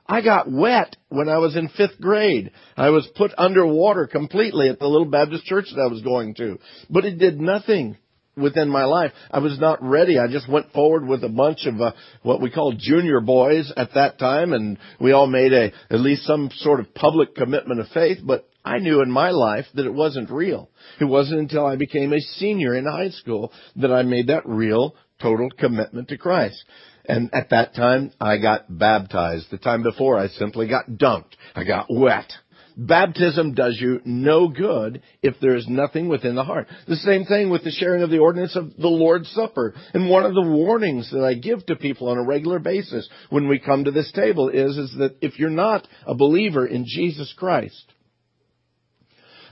I 0.06 0.22
got 0.22 0.50
wet 0.50 0.96
when 1.08 1.28
I 1.28 1.38
was 1.38 1.54
in 1.56 1.68
fifth 1.68 2.00
grade. 2.00 2.50
I 2.76 2.90
was 2.90 3.08
put 3.14 3.30
underwater 3.38 4.08
completely 4.08 4.68
at 4.68 4.80
the 4.80 4.88
little 4.88 5.08
Baptist 5.08 5.44
church 5.44 5.66
that 5.74 5.80
I 5.80 5.86
was 5.86 6.02
going 6.02 6.34
to. 6.34 6.58
But 6.90 7.04
it 7.04 7.18
did 7.18 7.40
nothing 7.40 7.96
within 8.36 8.68
my 8.68 8.84
life. 8.84 9.12
I 9.30 9.38
was 9.38 9.58
not 9.58 9.82
ready. 9.82 10.18
I 10.18 10.28
just 10.28 10.48
went 10.48 10.72
forward 10.72 11.06
with 11.06 11.24
a 11.24 11.28
bunch 11.28 11.66
of 11.66 11.80
uh, 11.80 11.92
what 12.22 12.40
we 12.40 12.50
called 12.50 12.78
junior 12.78 13.20
boys 13.20 13.72
at 13.76 13.94
that 13.94 14.18
time, 14.18 14.52
and 14.52 14.78
we 15.00 15.12
all 15.12 15.26
made 15.26 15.52
a 15.52 15.72
at 15.90 16.00
least 16.00 16.24
some 16.24 16.50
sort 16.56 16.80
of 16.80 16.94
public 16.94 17.34
commitment 17.34 17.80
of 17.80 17.88
faith. 17.88 18.18
But 18.22 18.48
I 18.64 18.78
knew 18.78 19.02
in 19.02 19.10
my 19.10 19.30
life 19.30 19.66
that 19.74 19.86
it 19.86 19.92
wasn't 19.92 20.30
real. 20.30 20.70
It 21.00 21.04
wasn't 21.04 21.40
until 21.40 21.66
I 21.66 21.76
became 21.76 22.12
a 22.12 22.20
senior 22.20 22.74
in 22.74 22.86
high 22.86 23.10
school 23.10 23.52
that 23.76 23.92
I 23.92 24.02
made 24.02 24.28
that 24.28 24.46
real, 24.46 24.94
total 25.20 25.50
commitment 25.50 26.08
to 26.08 26.18
Christ. 26.18 26.64
And 27.06 27.28
at 27.34 27.50
that 27.50 27.74
time, 27.74 28.12
I 28.18 28.38
got 28.38 28.78
baptized. 28.78 29.50
The 29.50 29.58
time 29.58 29.82
before, 29.82 30.18
I 30.18 30.28
simply 30.28 30.68
got 30.68 30.88
dunked. 30.88 31.34
I 31.54 31.64
got 31.64 31.86
wet. 31.90 32.32
Baptism 32.76 33.54
does 33.54 33.78
you 33.80 34.00
no 34.04 34.48
good 34.48 35.02
if 35.22 35.34
there 35.40 35.54
is 35.54 35.66
nothing 35.68 36.08
within 36.08 36.34
the 36.34 36.42
heart. 36.42 36.66
The 36.88 36.96
same 36.96 37.24
thing 37.24 37.50
with 37.50 37.62
the 37.62 37.70
sharing 37.70 38.02
of 38.02 38.10
the 38.10 38.18
ordinance 38.18 38.56
of 38.56 38.76
the 38.76 38.88
Lord's 38.88 39.30
Supper. 39.30 39.74
And 39.92 40.10
one 40.10 40.24
of 40.24 40.34
the 40.34 40.42
warnings 40.42 41.10
that 41.12 41.24
I 41.24 41.34
give 41.34 41.64
to 41.66 41.76
people 41.76 42.08
on 42.08 42.18
a 42.18 42.24
regular 42.24 42.58
basis 42.58 43.08
when 43.30 43.48
we 43.48 43.60
come 43.60 43.84
to 43.84 43.92
this 43.92 44.10
table 44.12 44.48
is, 44.48 44.76
is 44.76 44.92
that 44.98 45.16
if 45.20 45.38
you're 45.38 45.50
not 45.50 45.86
a 46.04 46.16
believer 46.16 46.66
in 46.66 46.84
Jesus 46.86 47.32
Christ, 47.36 47.84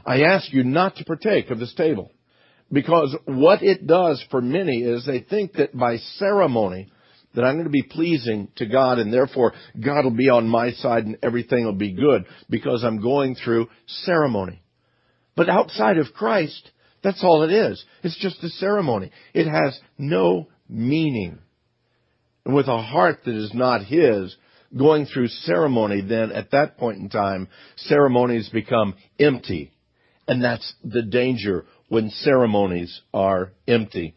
I 0.04 0.22
ask 0.22 0.52
you 0.52 0.64
not 0.64 0.96
to 0.96 1.04
partake 1.04 1.50
of 1.50 1.60
this 1.60 1.74
table. 1.74 2.10
Because 2.72 3.14
what 3.26 3.62
it 3.62 3.86
does 3.86 4.24
for 4.30 4.40
many 4.40 4.78
is 4.78 5.04
they 5.04 5.20
think 5.20 5.52
that 5.54 5.76
by 5.76 5.98
ceremony, 6.16 6.90
that 7.34 7.42
I'm 7.42 7.54
going 7.54 7.64
to 7.64 7.70
be 7.70 7.82
pleasing 7.82 8.48
to 8.56 8.66
God 8.66 8.98
and 8.98 9.12
therefore 9.12 9.52
God 9.80 10.04
will 10.04 10.16
be 10.16 10.28
on 10.28 10.48
my 10.48 10.72
side 10.72 11.06
and 11.06 11.18
everything 11.22 11.64
will 11.64 11.72
be 11.72 11.92
good 11.92 12.24
because 12.50 12.84
I'm 12.84 13.00
going 13.00 13.34
through 13.34 13.68
ceremony. 13.86 14.62
But 15.34 15.48
outside 15.48 15.98
of 15.98 16.12
Christ, 16.14 16.70
that's 17.02 17.24
all 17.24 17.42
it 17.42 17.52
is. 17.52 17.82
It's 18.02 18.18
just 18.18 18.42
a 18.44 18.48
ceremony. 18.48 19.10
It 19.34 19.48
has 19.48 19.78
no 19.98 20.48
meaning. 20.68 21.38
And 22.44 22.54
with 22.54 22.68
a 22.68 22.82
heart 22.82 23.20
that 23.24 23.34
is 23.34 23.52
not 23.54 23.84
His, 23.84 24.36
going 24.76 25.06
through 25.06 25.28
ceremony, 25.28 26.00
then 26.00 26.32
at 26.32 26.50
that 26.52 26.78
point 26.78 26.98
in 26.98 27.08
time, 27.08 27.48
ceremonies 27.76 28.48
become 28.48 28.94
empty. 29.18 29.72
And 30.26 30.42
that's 30.42 30.74
the 30.84 31.02
danger 31.02 31.66
when 31.88 32.10
ceremonies 32.10 33.02
are 33.12 33.52
empty. 33.66 34.16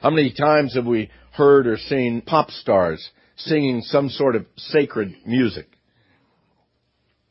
How 0.00 0.10
many 0.10 0.32
times 0.32 0.74
have 0.74 0.86
we 0.86 1.10
heard 1.32 1.66
or 1.66 1.76
seen 1.76 2.22
pop 2.22 2.50
stars 2.50 3.10
singing 3.36 3.82
some 3.82 4.08
sort 4.08 4.36
of 4.36 4.46
sacred 4.56 5.14
music. 5.26 5.66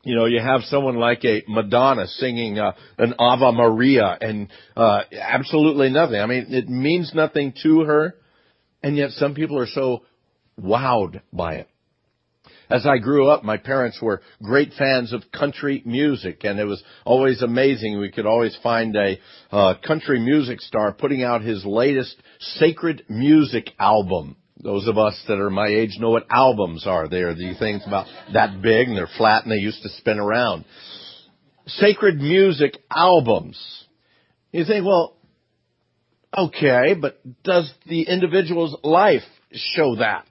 You 0.04 0.14
know, 0.14 0.26
you 0.26 0.40
have 0.40 0.62
someone 0.62 0.96
like 0.96 1.24
a 1.24 1.42
Madonna 1.48 2.06
singing 2.06 2.60
uh, 2.60 2.72
an 2.96 3.14
Ave 3.18 3.56
Maria 3.56 4.16
and 4.20 4.48
uh, 4.76 5.00
absolutely 5.12 5.90
nothing. 5.90 6.20
I 6.20 6.26
mean, 6.26 6.46
it 6.50 6.68
means 6.68 7.10
nothing 7.12 7.54
to 7.64 7.80
her, 7.80 8.14
and 8.84 8.96
yet 8.96 9.10
some 9.10 9.34
people 9.34 9.58
are 9.58 9.66
so 9.66 10.04
wowed 10.60 11.22
by 11.32 11.56
it. 11.56 11.68
As 12.68 12.84
I 12.84 12.98
grew 12.98 13.28
up, 13.28 13.44
my 13.44 13.56
parents 13.56 14.00
were 14.02 14.22
great 14.42 14.72
fans 14.76 15.12
of 15.12 15.22
country 15.32 15.82
music, 15.84 16.40
and 16.42 16.58
it 16.58 16.64
was 16.64 16.82
always 17.04 17.42
amazing. 17.42 18.00
We 18.00 18.10
could 18.10 18.26
always 18.26 18.56
find 18.62 18.96
a 18.96 19.18
uh, 19.52 19.74
country 19.86 20.18
music 20.18 20.60
star 20.60 20.92
putting 20.92 21.22
out 21.22 21.42
his 21.42 21.64
latest 21.64 22.16
sacred 22.40 23.04
music 23.08 23.70
album. 23.78 24.36
Those 24.58 24.88
of 24.88 24.98
us 24.98 25.22
that 25.28 25.38
are 25.38 25.50
my 25.50 25.68
age 25.68 25.96
know 26.00 26.10
what 26.10 26.26
albums 26.28 26.86
are. 26.86 27.08
They 27.08 27.20
are 27.20 27.34
the 27.34 27.54
things 27.58 27.82
about 27.86 28.06
that 28.32 28.60
big, 28.62 28.88
and 28.88 28.96
they're 28.96 29.08
flat, 29.16 29.44
and 29.44 29.52
they 29.52 29.58
used 29.58 29.82
to 29.82 29.88
spin 29.90 30.18
around. 30.18 30.64
Sacred 31.66 32.16
music 32.16 32.76
albums. 32.90 33.60
You 34.50 34.64
think, 34.64 34.84
well, 34.84 35.16
okay, 36.36 36.94
but 37.00 37.20
does 37.44 37.72
the 37.86 38.02
individual's 38.02 38.76
life 38.82 39.22
show 39.52 39.96
that? 39.96 40.26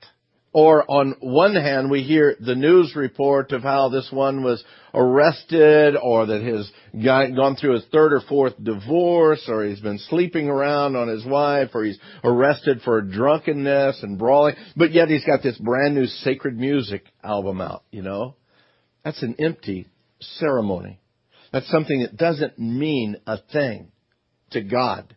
Or 0.56 0.90
on 0.90 1.18
one 1.20 1.54
hand, 1.54 1.92
we 1.92 2.04
hear 2.04 2.34
the 2.40 2.56
news 2.56 2.96
report 2.96 3.52
of 3.52 3.62
how 3.62 3.90
this 3.90 4.08
one 4.10 4.42
was 4.42 4.64
arrested 4.94 5.98
or 6.02 6.28
that 6.28 6.42
he's 6.42 7.04
gone 7.04 7.58
through 7.58 7.74
his 7.74 7.84
third 7.92 8.14
or 8.14 8.22
fourth 8.22 8.54
divorce 8.64 9.44
or 9.50 9.66
he's 9.66 9.82
been 9.82 10.00
sleeping 10.00 10.48
around 10.48 10.96
on 10.96 11.10
his 11.10 11.26
wife 11.26 11.72
or 11.74 11.84
he's 11.84 12.00
arrested 12.24 12.80
for 12.86 13.02
drunkenness 13.02 14.02
and 14.02 14.18
brawling. 14.18 14.56
But 14.78 14.94
yet 14.94 15.10
he's 15.10 15.26
got 15.26 15.44
this 15.44 15.58
brand 15.58 15.94
new 15.94 16.06
sacred 16.06 16.58
music 16.58 17.04
album 17.22 17.60
out, 17.60 17.84
you 17.92 18.02
know? 18.02 18.36
That's 19.04 19.22
an 19.24 19.36
empty 19.40 19.90
ceremony. 20.22 21.02
That's 21.52 21.70
something 21.70 22.00
that 22.00 22.16
doesn't 22.16 22.58
mean 22.58 23.18
a 23.28 23.40
thing 23.52 23.92
to 24.52 24.62
God. 24.62 25.15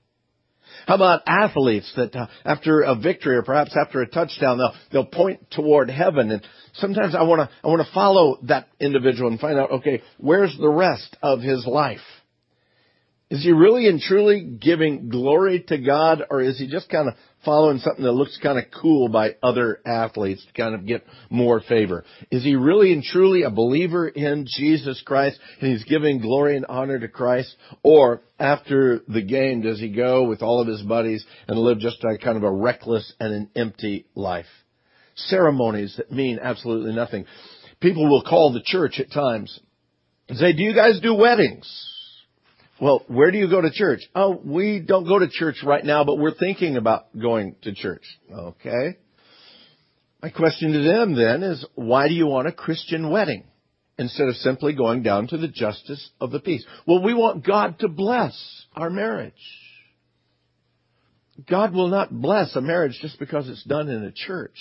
How 0.89 0.95
about 0.95 1.21
athletes 1.27 1.93
that 1.97 2.17
uh, 2.17 2.29
after 2.47 2.81
a 2.81 2.95
victory 2.95 3.37
or 3.37 3.43
perhaps 3.43 3.77
after 3.79 4.01
a 4.01 4.09
touchdown, 4.09 4.57
they'll, 4.57 4.73
they'll 4.91 5.05
point 5.05 5.51
toward 5.51 5.91
heaven. 5.91 6.31
And 6.31 6.43
sometimes 6.77 7.15
I 7.15 7.25
want 7.25 7.43
to, 7.43 7.55
I 7.63 7.69
want 7.69 7.87
to 7.87 7.93
follow 7.93 8.39
that 8.45 8.69
individual 8.81 9.31
and 9.31 9.39
find 9.39 9.59
out, 9.59 9.71
okay, 9.71 10.03
where's 10.17 10.57
the 10.59 10.71
rest 10.71 11.15
of 11.23 11.43
his 11.43 11.67
life? 11.67 12.01
Is 13.29 13.45
he 13.45 13.53
really 13.53 13.87
and 13.87 14.01
truly 14.01 14.41
giving 14.43 15.11
glory 15.11 15.63
to 15.69 15.77
God 15.77 16.23
or 16.31 16.41
is 16.41 16.59
he 16.59 16.67
just 16.67 16.89
kind 16.89 17.09
of 17.09 17.15
following 17.45 17.79
something 17.79 18.05
that 18.05 18.13
looks 18.13 18.39
kind 18.43 18.59
of 18.59 18.65
cool 18.81 19.09
by 19.09 19.37
other 19.43 19.81
athletes 19.87 20.45
to 20.47 20.53
kind 20.61 20.75
of 20.75 20.87
get 20.87 21.05
more 21.31 21.61
favor? 21.61 22.05
Is 22.31 22.43
he 22.43 22.57
really 22.57 22.93
and 22.93 23.03
truly 23.03 23.43
a 23.43 23.51
believer 23.51 24.09
in 24.09 24.47
Jesus 24.49 25.03
Christ 25.05 25.39
and 25.61 25.71
he's 25.71 25.85
giving 25.85 26.21
glory 26.21 26.57
and 26.57 26.67
honor 26.67 26.99
to 26.99 27.09
Christ? 27.09 27.55
Or 27.83 28.23
after 28.39 29.01
the 29.09 29.23
game, 29.23 29.63
does 29.63 29.81
he 29.81 29.89
go 29.89 30.25
with 30.25 30.43
all 30.43 30.61
of 30.61 30.69
his 30.69 30.83
buddies 30.83 31.25
and 31.47 31.59
live 31.59 31.79
just 31.79 32.05
a 32.05 32.19
kind 32.19 32.37
of 32.37 32.43
a 32.43 32.51
reckless 32.51 33.13
and 33.21 33.33
an 33.33 33.51
empty 33.55 34.07
life? 34.15 34.47
Ceremonies 35.15 35.97
that 35.97 36.13
mean 36.13 36.39
absolutely 36.41 36.93
nothing. 36.93 37.25
People 37.81 38.09
will 38.09 38.23
call 38.23 38.53
the 38.53 38.63
church 38.65 38.99
at 39.01 39.13
times 39.13 39.59
and 40.29 40.39
say, 40.39 40.53
do 40.53 40.63
you 40.63 40.75
guys 40.75 41.01
do 41.01 41.15
weddings? 41.15 41.98
Well, 42.81 43.03
where 43.09 43.31
do 43.31 43.39
you 43.39 43.49
go 43.49 43.61
to 43.61 43.71
church? 43.71 44.03
Oh, 44.15 44.41
we 44.45 44.79
don't 44.81 45.07
go 45.07 45.19
to 45.19 45.29
church 45.29 45.63
right 45.65 45.85
now, 45.85 46.05
but 46.05 46.19
we're 46.19 46.35
thinking 46.35 46.77
about 46.77 47.07
going 47.19 47.57
to 47.63 47.75
church. 47.75 48.05
Okay. 48.33 48.99
My 50.23 50.31
question 50.31 50.73
to 50.73 50.83
them 50.83 51.15
then 51.15 51.43
is, 51.43 51.65
why 51.75 52.09
do 52.09 52.15
you 52.15 52.27
want 52.27 52.49
a 52.49 52.53
Christian 52.53 53.11
wedding 53.11 53.45
instead 53.99 54.29
of 54.29 54.37
simply 54.37 54.75
going 54.75 55.03
down 55.03 55.27
to 55.29 55.37
the 55.37 55.49
justice 55.49 56.11
of 56.21 56.31
the 56.31 56.41
peace? 56.41 56.65
Well, 56.87 57.03
we 57.03 57.15
want 57.15 57.45
God 57.45 57.81
to 57.81 57.89
bless 57.89 58.65
our 58.75 58.91
marriage. 58.91 59.33
God 61.49 61.73
will 61.73 61.89
not 61.89 62.13
bless 62.13 62.55
a 62.57 62.61
marriage 62.61 62.99
just 63.01 63.19
because 63.19 63.49
it's 63.49 63.65
done 63.65 63.89
in 63.89 64.05
a 64.05 64.13
church. 64.13 64.59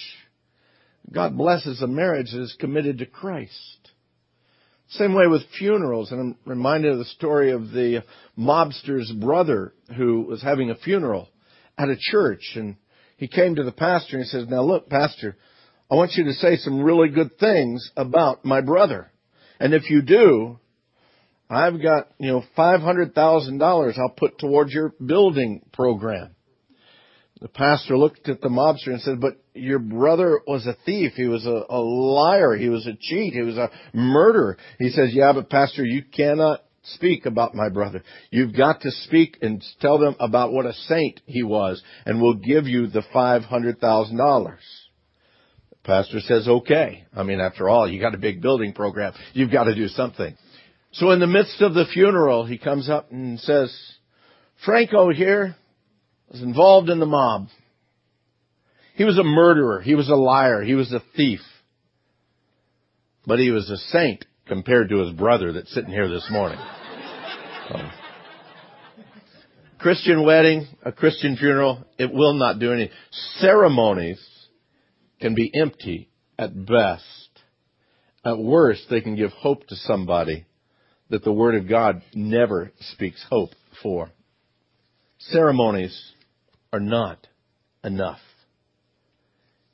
God 1.12 1.38
blesses 1.38 1.82
a 1.82 1.88
marriage 1.88 2.32
that 2.32 2.42
is 2.42 2.56
committed 2.60 3.00
to 3.00 3.06
Christ. 3.06 3.92
Same 4.90 5.14
way 5.14 5.28
with 5.28 5.42
funerals, 5.58 6.12
and 6.12 6.20
I'm 6.20 6.36
reminded 6.46 6.94
of 6.94 7.00
the 7.00 7.06
story 7.06 7.52
of 7.52 7.72
the 7.72 8.04
mobster's 8.38 9.12
brother 9.12 9.74
who 9.98 10.22
was 10.22 10.42
having 10.42 10.70
a 10.70 10.76
funeral 10.76 11.30
at 11.78 11.90
a 11.90 11.98
church, 12.00 12.54
and 12.56 12.78
he 13.18 13.28
came 13.28 13.56
to 13.56 13.64
the 13.64 13.72
pastor 13.72 14.16
and 14.16 14.26
he 14.26 14.30
says, 14.30 14.48
"Now 14.48 14.62
look, 14.62 14.90
pastor, 14.90 15.36
I 15.90 15.96
want 15.96 16.14
you 16.16 16.26
to 16.26 16.34
say 16.34 16.58
some 16.58 16.82
really 16.82 17.10
good 17.10 17.38
things 17.38 17.92
about 17.96 18.44
my 18.44 18.62
brother. 18.62 19.12
And 19.60 19.74
if 19.74 19.90
you 19.90 20.02
do, 20.02 20.60
I've 21.50 21.82
got, 21.82 22.10
you 22.20 22.28
know, 22.28 22.44
$500,000 22.58 23.98
I'll 23.98 24.10
put 24.10 24.38
towards 24.38 24.74
your 24.74 24.94
building 25.04 25.62
program. 25.72 26.36
The 27.42 27.48
pastor 27.48 27.98
looked 27.98 28.30
at 28.30 28.42
the 28.42 28.50
mobster 28.50 28.88
and 28.88 29.02
said, 29.02 29.22
but 29.22 29.38
your 29.54 29.80
brother 29.80 30.42
was 30.48 30.66
a 30.66 30.76
thief. 30.86 31.14
He 31.16 31.28
was 31.28 31.46
a, 31.46 31.66
a 31.70 31.80
liar. 31.80 32.56
He 32.56 32.70
was 32.70 32.88
a 32.88 32.98
cheat. 33.00 33.34
He 33.34 33.42
was 33.42 33.58
a 33.58 33.70
murderer. 33.94 34.58
He 34.80 34.90
says, 34.90 35.10
yeah, 35.14 35.34
but 35.34 35.50
pastor, 35.50 35.86
you 35.86 36.04
cannot 36.04 36.64
speak 36.84 37.26
about 37.26 37.54
my 37.54 37.70
brother. 37.70 38.02
You've 38.32 38.56
got 38.56 38.82
to 38.82 38.92
speak 38.92 39.38
and 39.42 39.64
tell 39.82 40.00
them 40.00 40.16
about 40.20 40.52
what 40.52 40.66
a 40.66 40.74
saint 40.74 41.22
he 41.26 41.44
was 41.44 41.84
and 42.06 42.22
we'll 42.22 42.36
give 42.36 42.66
you 42.66 42.88
the 42.88 43.04
$500,000. 43.14 44.58
The 45.70 45.78
pastor 45.84 46.20
says, 46.22 46.48
okay. 46.48 47.06
I 47.16 47.24
mean, 47.24 47.40
after 47.40 47.70
all, 47.70 47.88
you 47.90 48.00
got 48.00 48.16
a 48.16 48.20
big 48.20 48.42
building 48.42 48.74
program. 48.74 49.14
You've 49.34 49.52
got 49.52 49.66
to 49.66 49.76
do 49.76 49.90
something. 49.90 50.36
So 50.94 51.12
in 51.12 51.20
the 51.20 51.28
midst 51.28 51.62
of 51.62 51.76
the 51.76 51.86
funeral, 51.86 52.46
he 52.46 52.58
comes 52.58 52.90
up 52.90 53.12
and 53.12 53.40
says, 53.40 53.76
Franco 54.66 55.12
here 55.12 55.56
was 56.30 56.42
involved 56.42 56.90
in 56.90 57.00
the 57.00 57.06
mob. 57.06 57.48
He 58.96 59.04
was 59.04 59.18
a 59.18 59.24
murderer. 59.24 59.82
He 59.82 59.96
was 59.96 60.10
a 60.10 60.16
liar. 60.16 60.64
He 60.64 60.76
was 60.76 60.92
a 60.92 61.02
thief. 61.16 61.40
But 63.26 63.40
he 63.40 63.52
was 63.52 63.70
a 63.70 63.78
saint 63.78 64.26
compared 64.48 64.90
to 64.90 65.00
his 65.00 65.14
brother 65.14 65.54
that's 65.54 65.74
sitting 65.74 65.92
here 65.92 66.10
this 66.10 66.28
morning. 66.32 66.60
Um, 67.70 67.92
Christian 69.80 70.26
wedding, 70.26 70.68
a 70.84 70.92
Christian 70.92 71.36
funeral, 71.36 71.86
it 72.00 72.12
will 72.12 72.34
not 72.34 72.60
do 72.60 72.74
any. 72.74 72.90
Ceremonies 73.36 74.20
can 75.20 75.36
be 75.36 75.52
empty 75.54 76.10
at 76.40 76.66
best. 76.66 77.04
At 78.26 78.40
worst, 78.40 78.88
they 78.90 79.02
can 79.02 79.16
give 79.16 79.32
hope 79.32 79.68
to 79.68 79.76
somebody 79.76 80.46
that 81.10 81.24
the 81.24 81.32
Word 81.32 81.56
of 81.56 81.70
God 81.70 82.02
never 82.14 82.72
speaks 82.80 83.24
hope 83.30 83.52
for. 83.82 84.10
Ceremonies 85.20 86.14
are 86.72 86.80
not 86.80 87.28
enough. 87.84 88.20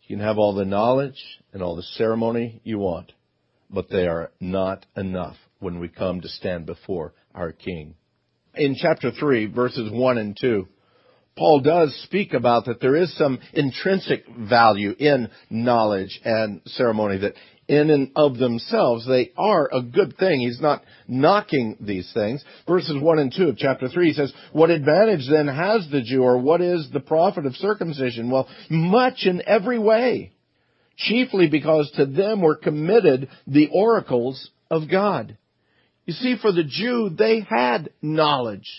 You 0.04 0.18
can 0.18 0.26
have 0.26 0.38
all 0.38 0.54
the 0.54 0.66
knowledge 0.66 1.22
and 1.54 1.62
all 1.62 1.76
the 1.76 1.84
ceremony 1.84 2.62
you 2.64 2.78
want, 2.78 3.12
but 3.70 3.90
they 3.90 4.08
are 4.08 4.32
not 4.40 4.86
enough 4.96 5.38
when 5.60 5.80
we 5.80 5.88
come 5.88 6.22
to 6.22 6.28
stand 6.28 6.66
before 6.66 7.14
our 7.34 7.52
King. 7.52 7.96
In 8.56 8.76
chapter 8.76 9.12
3, 9.12 9.48
verses 9.48 9.92
1 9.92 10.18
and 10.18 10.38
2, 10.40 10.68
Paul 11.36 11.62
does 11.62 11.96
speak 12.04 12.34
about 12.34 12.66
that 12.66 12.80
there 12.80 12.96
is 12.96 13.16
some 13.18 13.40
intrinsic 13.54 14.24
value 14.38 14.94
in 15.00 15.30
knowledge 15.50 16.20
and 16.24 16.62
ceremony 16.66 17.18
that 17.20 17.34
in 17.68 17.90
and 17.90 18.12
of 18.16 18.38
themselves, 18.38 19.08
they 19.08 19.32
are 19.38 19.70
a 19.72 19.82
good 19.82 20.18
thing. 20.18 20.42
He's 20.42 20.62
not 20.62 20.84
knocking 21.08 21.78
these 21.80 22.10
things. 22.14 22.44
Verses 22.68 23.02
1 23.02 23.20
and 23.20 23.34
2 23.36 23.50
of 23.50 23.58
chapter 23.58 23.88
3 23.88 24.08
he 24.08 24.14
says, 24.14 24.34
What 24.52 24.70
advantage 24.70 25.28
then 25.30 25.48
has 25.48 25.88
the 25.90 26.02
Jew, 26.02 26.24
or 26.24 26.38
what 26.38 26.62
is 26.62 26.90
the 26.92 27.00
profit 27.00 27.46
of 27.46 27.56
circumcision? 27.56 28.30
Well, 28.30 28.50
much 28.70 29.26
in 29.26 29.42
every 29.46 29.80
way. 29.80 30.34
Chiefly 30.98 31.48
because 31.48 31.92
to 31.96 32.06
them 32.06 32.42
were 32.42 32.56
committed 32.56 33.30
the 33.48 33.70
oracles 33.74 34.50
of 34.70 34.90
God. 34.90 35.38
You 36.06 36.14
see, 36.14 36.36
for 36.42 36.52
the 36.52 36.64
Jew, 36.64 37.10
they 37.18 37.40
had 37.40 37.90
knowledge. 38.02 38.70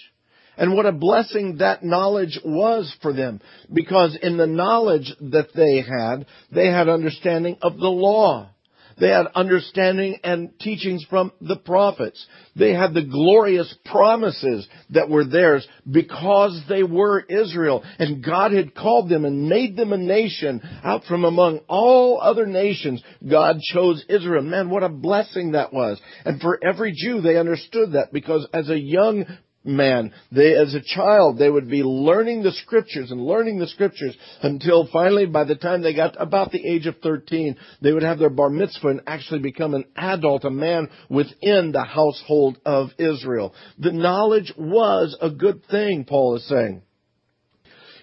And 0.57 0.75
what 0.75 0.87
a 0.87 0.93
blessing 0.93 1.57
that 1.59 1.83
knowledge 1.83 2.39
was 2.45 2.95
for 3.03 3.13
them. 3.13 3.41
Because 3.73 4.17
in 4.21 4.37
the 4.37 4.47
knowledge 4.47 5.13
that 5.21 5.49
they 5.55 5.81
had, 5.81 6.27
they 6.53 6.69
had 6.69 6.89
understanding 6.89 7.57
of 7.63 7.79
the 7.79 7.89
law. 7.89 8.51
They 8.99 9.09
had 9.09 9.27
understanding 9.35 10.19
and 10.23 10.59
teachings 10.59 11.05
from 11.09 11.33
the 11.41 11.57
prophets. 11.57 12.25
They 12.57 12.73
had 12.73 12.95
the 12.95 13.05
glorious 13.05 13.75
promises 13.85 14.67
that 14.91 15.09
were 15.09 15.25
theirs 15.25 15.67
because 15.91 16.63
they 16.69 16.83
were 16.83 17.21
Israel. 17.21 17.83
And 17.99 18.25
God 18.25 18.53
had 18.53 18.75
called 18.75 19.09
them 19.09 19.25
and 19.25 19.49
made 19.49 19.77
them 19.77 19.93
a 19.93 19.99
nation 19.99 20.61
out 20.83 21.05
from 21.05 21.25
among 21.25 21.61
all 21.69 22.21
other 22.21 22.47
nations. 22.47 23.03
God 23.29 23.61
chose 23.61 24.05
Israel. 24.09 24.43
Man, 24.43 24.71
what 24.71 24.83
a 24.83 24.89
blessing 24.89 25.53
that 25.53 25.73
was. 25.73 26.01
And 26.25 26.41
for 26.41 26.59
every 26.63 26.93
Jew, 26.93 27.21
they 27.21 27.37
understood 27.37 27.93
that 27.93 28.13
because 28.13 28.47
as 28.53 28.69
a 28.69 28.79
young 28.79 29.27
man. 29.65 30.13
They, 30.31 30.55
as 30.55 30.75
a 30.75 30.81
child, 30.81 31.39
they 31.39 31.51
would 31.51 31.69
be 31.69 31.83
learning 31.83 32.43
the 32.43 32.53
scriptures 32.53 33.11
and 33.11 33.21
learning 33.21 33.59
the 33.59 33.67
scriptures 33.67 34.17
until 34.43 34.89
finally, 34.93 35.27
by 35.27 35.45
the 35.45 35.55
time 35.55 35.83
they 35.83 35.95
got 35.95 36.21
about 36.21 36.53
the 36.53 36.67
age 36.67 36.87
of 36.87 36.99
13, 37.03 37.57
they 37.81 37.93
would 37.93 38.03
have 38.03 38.19
their 38.19 38.31
bar 38.31 38.51
mitzvah 38.51 38.89
and 38.89 39.01
actually 39.07 39.41
become 39.41 39.75
an 39.75 39.85
adult, 39.97 40.45
a 40.45 40.51
man 40.51 40.89
within 41.09 41.73
the 41.73 41.85
household 41.85 42.59
of 42.65 42.91
Israel. 42.99 43.55
The 43.79 43.93
knowledge 43.93 44.53
was 44.57 45.17
a 45.21 45.31
good 45.31 45.63
thing, 45.71 46.05
Paul 46.05 46.37
is 46.37 46.47
saying. 46.49 46.83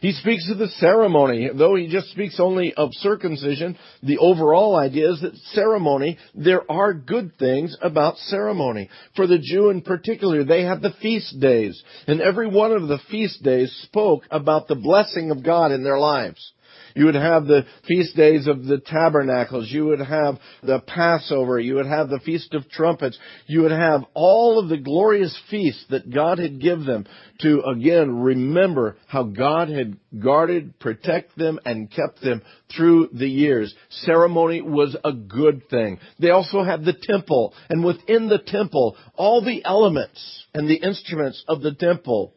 He 0.01 0.13
speaks 0.13 0.49
of 0.49 0.57
the 0.57 0.67
ceremony, 0.67 1.47
though 1.53 1.75
he 1.75 1.87
just 1.87 2.09
speaks 2.09 2.39
only 2.39 2.73
of 2.73 2.89
circumcision. 2.93 3.77
The 4.01 4.17
overall 4.17 4.75
idea 4.75 5.11
is 5.11 5.21
that 5.21 5.37
ceremony, 5.53 6.17
there 6.33 6.69
are 6.71 6.91
good 6.91 7.37
things 7.37 7.77
about 7.83 8.17
ceremony. 8.17 8.89
For 9.15 9.27
the 9.27 9.37
Jew 9.37 9.69
in 9.69 9.81
particular, 9.81 10.43
they 10.43 10.63
had 10.63 10.81
the 10.81 10.95
feast 11.03 11.39
days, 11.39 11.81
and 12.07 12.19
every 12.19 12.47
one 12.47 12.71
of 12.71 12.87
the 12.87 12.97
feast 13.11 13.43
days 13.43 13.71
spoke 13.83 14.23
about 14.31 14.67
the 14.67 14.75
blessing 14.75 15.29
of 15.29 15.43
God 15.43 15.71
in 15.71 15.83
their 15.83 15.99
lives. 15.99 16.51
You 16.95 17.05
would 17.05 17.15
have 17.15 17.45
the 17.45 17.65
feast 17.87 18.15
days 18.15 18.47
of 18.47 18.65
the 18.65 18.79
tabernacles. 18.79 19.69
You 19.71 19.85
would 19.85 19.99
have 19.99 20.39
the 20.63 20.79
Passover. 20.79 21.59
You 21.59 21.75
would 21.75 21.85
have 21.85 22.09
the 22.09 22.19
Feast 22.19 22.53
of 22.53 22.69
Trumpets. 22.69 23.17
You 23.47 23.61
would 23.63 23.71
have 23.71 24.03
all 24.13 24.59
of 24.59 24.69
the 24.69 24.77
glorious 24.77 25.37
feasts 25.49 25.85
that 25.89 26.09
God 26.09 26.39
had 26.39 26.61
given 26.61 26.85
them 26.85 27.05
to 27.39 27.61
again 27.63 28.21
remember 28.21 28.97
how 29.07 29.23
God 29.23 29.69
had 29.69 29.97
guarded, 30.19 30.79
protected 30.79 31.37
them, 31.37 31.59
and 31.65 31.91
kept 31.91 32.21
them 32.21 32.41
through 32.75 33.09
the 33.13 33.29
years. 33.29 33.73
Ceremony 33.89 34.61
was 34.61 34.95
a 35.03 35.13
good 35.13 35.69
thing. 35.69 35.99
They 36.19 36.29
also 36.29 36.63
had 36.63 36.85
the 36.85 36.93
temple, 36.93 37.53
and 37.69 37.83
within 37.83 38.27
the 38.27 38.39
temple, 38.39 38.97
all 39.15 39.43
the 39.43 39.63
elements 39.65 40.45
and 40.53 40.69
the 40.69 40.75
instruments 40.75 41.43
of 41.47 41.61
the 41.61 41.73
temple 41.73 42.33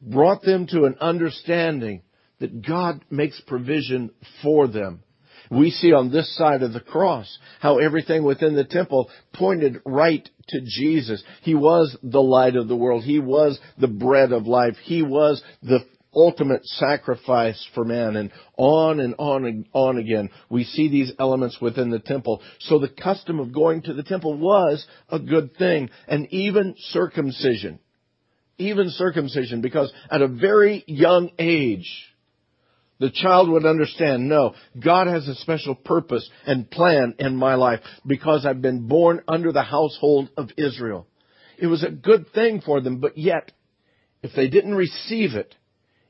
brought 0.00 0.42
them 0.42 0.66
to 0.68 0.84
an 0.84 0.96
understanding 1.00 2.02
that 2.40 2.66
God 2.66 3.04
makes 3.10 3.40
provision 3.46 4.10
for 4.42 4.68
them. 4.68 5.02
We 5.50 5.70
see 5.70 5.92
on 5.92 6.10
this 6.10 6.34
side 6.36 6.62
of 6.62 6.72
the 6.72 6.80
cross 6.80 7.38
how 7.60 7.78
everything 7.78 8.24
within 8.24 8.56
the 8.56 8.64
temple 8.64 9.08
pointed 9.32 9.80
right 9.84 10.28
to 10.48 10.60
Jesus. 10.64 11.22
He 11.42 11.54
was 11.54 11.96
the 12.02 12.22
light 12.22 12.56
of 12.56 12.68
the 12.68 12.76
world. 12.76 13.04
He 13.04 13.20
was 13.20 13.58
the 13.78 13.88
bread 13.88 14.32
of 14.32 14.46
life. 14.46 14.76
He 14.82 15.02
was 15.02 15.42
the 15.62 15.84
ultimate 16.14 16.64
sacrifice 16.64 17.64
for 17.74 17.84
man 17.84 18.16
and 18.16 18.32
on 18.56 19.00
and 19.00 19.14
on 19.18 19.44
and 19.44 19.66
on 19.72 19.98
again. 19.98 20.30
We 20.48 20.64
see 20.64 20.88
these 20.88 21.12
elements 21.18 21.60
within 21.60 21.90
the 21.90 21.98
temple. 21.98 22.42
So 22.60 22.78
the 22.78 22.88
custom 22.88 23.38
of 23.38 23.52
going 23.52 23.82
to 23.82 23.92
the 23.92 24.02
temple 24.02 24.36
was 24.36 24.84
a 25.10 25.18
good 25.18 25.56
thing 25.56 25.90
and 26.08 26.26
even 26.32 26.74
circumcision. 26.78 27.78
Even 28.58 28.88
circumcision 28.88 29.60
because 29.60 29.92
at 30.10 30.22
a 30.22 30.28
very 30.28 30.82
young 30.86 31.30
age, 31.38 32.06
the 32.98 33.10
child 33.10 33.48
would 33.50 33.66
understand, 33.66 34.28
no, 34.28 34.54
God 34.82 35.06
has 35.06 35.28
a 35.28 35.34
special 35.34 35.74
purpose 35.74 36.28
and 36.46 36.70
plan 36.70 37.14
in 37.18 37.36
my 37.36 37.54
life 37.54 37.80
because 38.06 38.46
I've 38.46 38.62
been 38.62 38.88
born 38.88 39.22
under 39.28 39.52
the 39.52 39.62
household 39.62 40.30
of 40.36 40.50
Israel. 40.56 41.06
It 41.58 41.66
was 41.66 41.82
a 41.82 41.90
good 41.90 42.26
thing 42.34 42.62
for 42.64 42.80
them, 42.80 43.00
but 43.00 43.18
yet, 43.18 43.52
if 44.22 44.32
they 44.34 44.48
didn't 44.48 44.74
receive 44.74 45.34
it, 45.34 45.54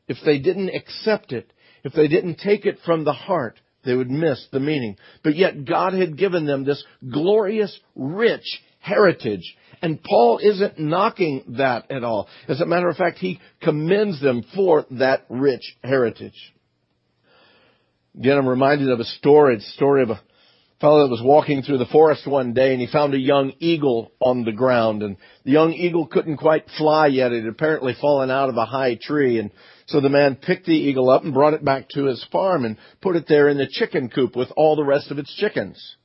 if 0.09 0.19
they 0.25 0.39
didn't 0.39 0.71
accept 0.71 1.33
it, 1.33 1.53
if 1.85 1.93
they 1.93 2.09
didn't 2.09 2.37
take 2.39 2.67
it 2.67 2.79
from 2.85 3.05
the 3.05 3.13
heart, 3.13 3.61
they 3.85 3.95
would 3.95 4.11
miss 4.11 4.45
the 4.53 4.61
meaning. 4.61 4.97
But 5.23 5.37
yet 5.37 5.65
God 5.65 5.93
had 5.93 6.19
given 6.19 6.47
them 6.47 6.65
this 6.65 6.83
glorious, 7.09 7.79
rich 7.95 8.61
heritage. 8.81 9.57
And 9.83 10.03
Paul 10.03 10.39
isn't 10.43 10.79
knocking 10.79 11.55
that 11.59 11.91
at 11.91 12.05
all. 12.05 12.29
As 12.49 12.61
a 12.61 12.67
matter 12.67 12.89
of 12.89 12.97
fact, 12.97 13.19
he 13.19 13.41
commends 13.63 14.21
them 14.21 14.45
for 14.55 14.87
that 14.93 15.27
rich 15.29 15.77
heritage. 15.83 16.55
Again, 18.19 18.39
I'm 18.39 18.49
reminded 18.49 18.89
of 18.89 18.99
a 18.99 19.05
story, 19.05 19.57
it's 19.57 19.69
a 19.69 19.73
story 19.73 20.03
of 20.03 20.09
a 20.09 20.21
fellow 20.81 21.03
that 21.03 21.11
was 21.11 21.21
walking 21.23 21.63
through 21.63 21.77
the 21.77 21.87
forest 21.87 22.27
one 22.27 22.55
day 22.55 22.73
and 22.73 22.81
he 22.81 22.87
found 22.87 23.13
a 23.13 23.19
young 23.19 23.53
eagle 23.61 24.11
on 24.21 24.45
the 24.45 24.53
ground 24.53 25.03
and 25.03 25.19
the 25.45 25.51
young 25.51 25.75
eagle 25.75 26.07
couldn't 26.07 26.39
quite 26.39 26.65
fly 26.79 27.09
yet. 27.09 27.33
It 27.33 27.45
had 27.45 27.53
apparently 27.53 27.95
fallen 28.01 28.31
out 28.31 28.49
of 28.49 28.57
a 28.57 28.65
high 28.65 28.95
tree 28.95 29.39
and 29.39 29.51
so 29.87 30.01
the 30.01 30.09
man 30.09 30.37
picked 30.37 30.65
the 30.65 30.73
eagle 30.73 31.11
up 31.11 31.25
and 31.25 31.35
brought 31.35 31.53
it 31.53 31.65
back 31.65 31.91
to 31.91 32.05
his 32.05 32.25
farm 32.33 32.65
and 32.65 32.79
put 33.03 33.17
it 33.17 33.27
there 33.29 33.49
in 33.51 33.59
the 33.59 33.69
chicken 33.71 34.09
coop 34.09 34.35
with 34.35 34.49
all 34.57 34.77
the 34.77 34.85
rest 34.85 35.11
of 35.11 35.19
its 35.19 35.35
chickens. 35.37 35.97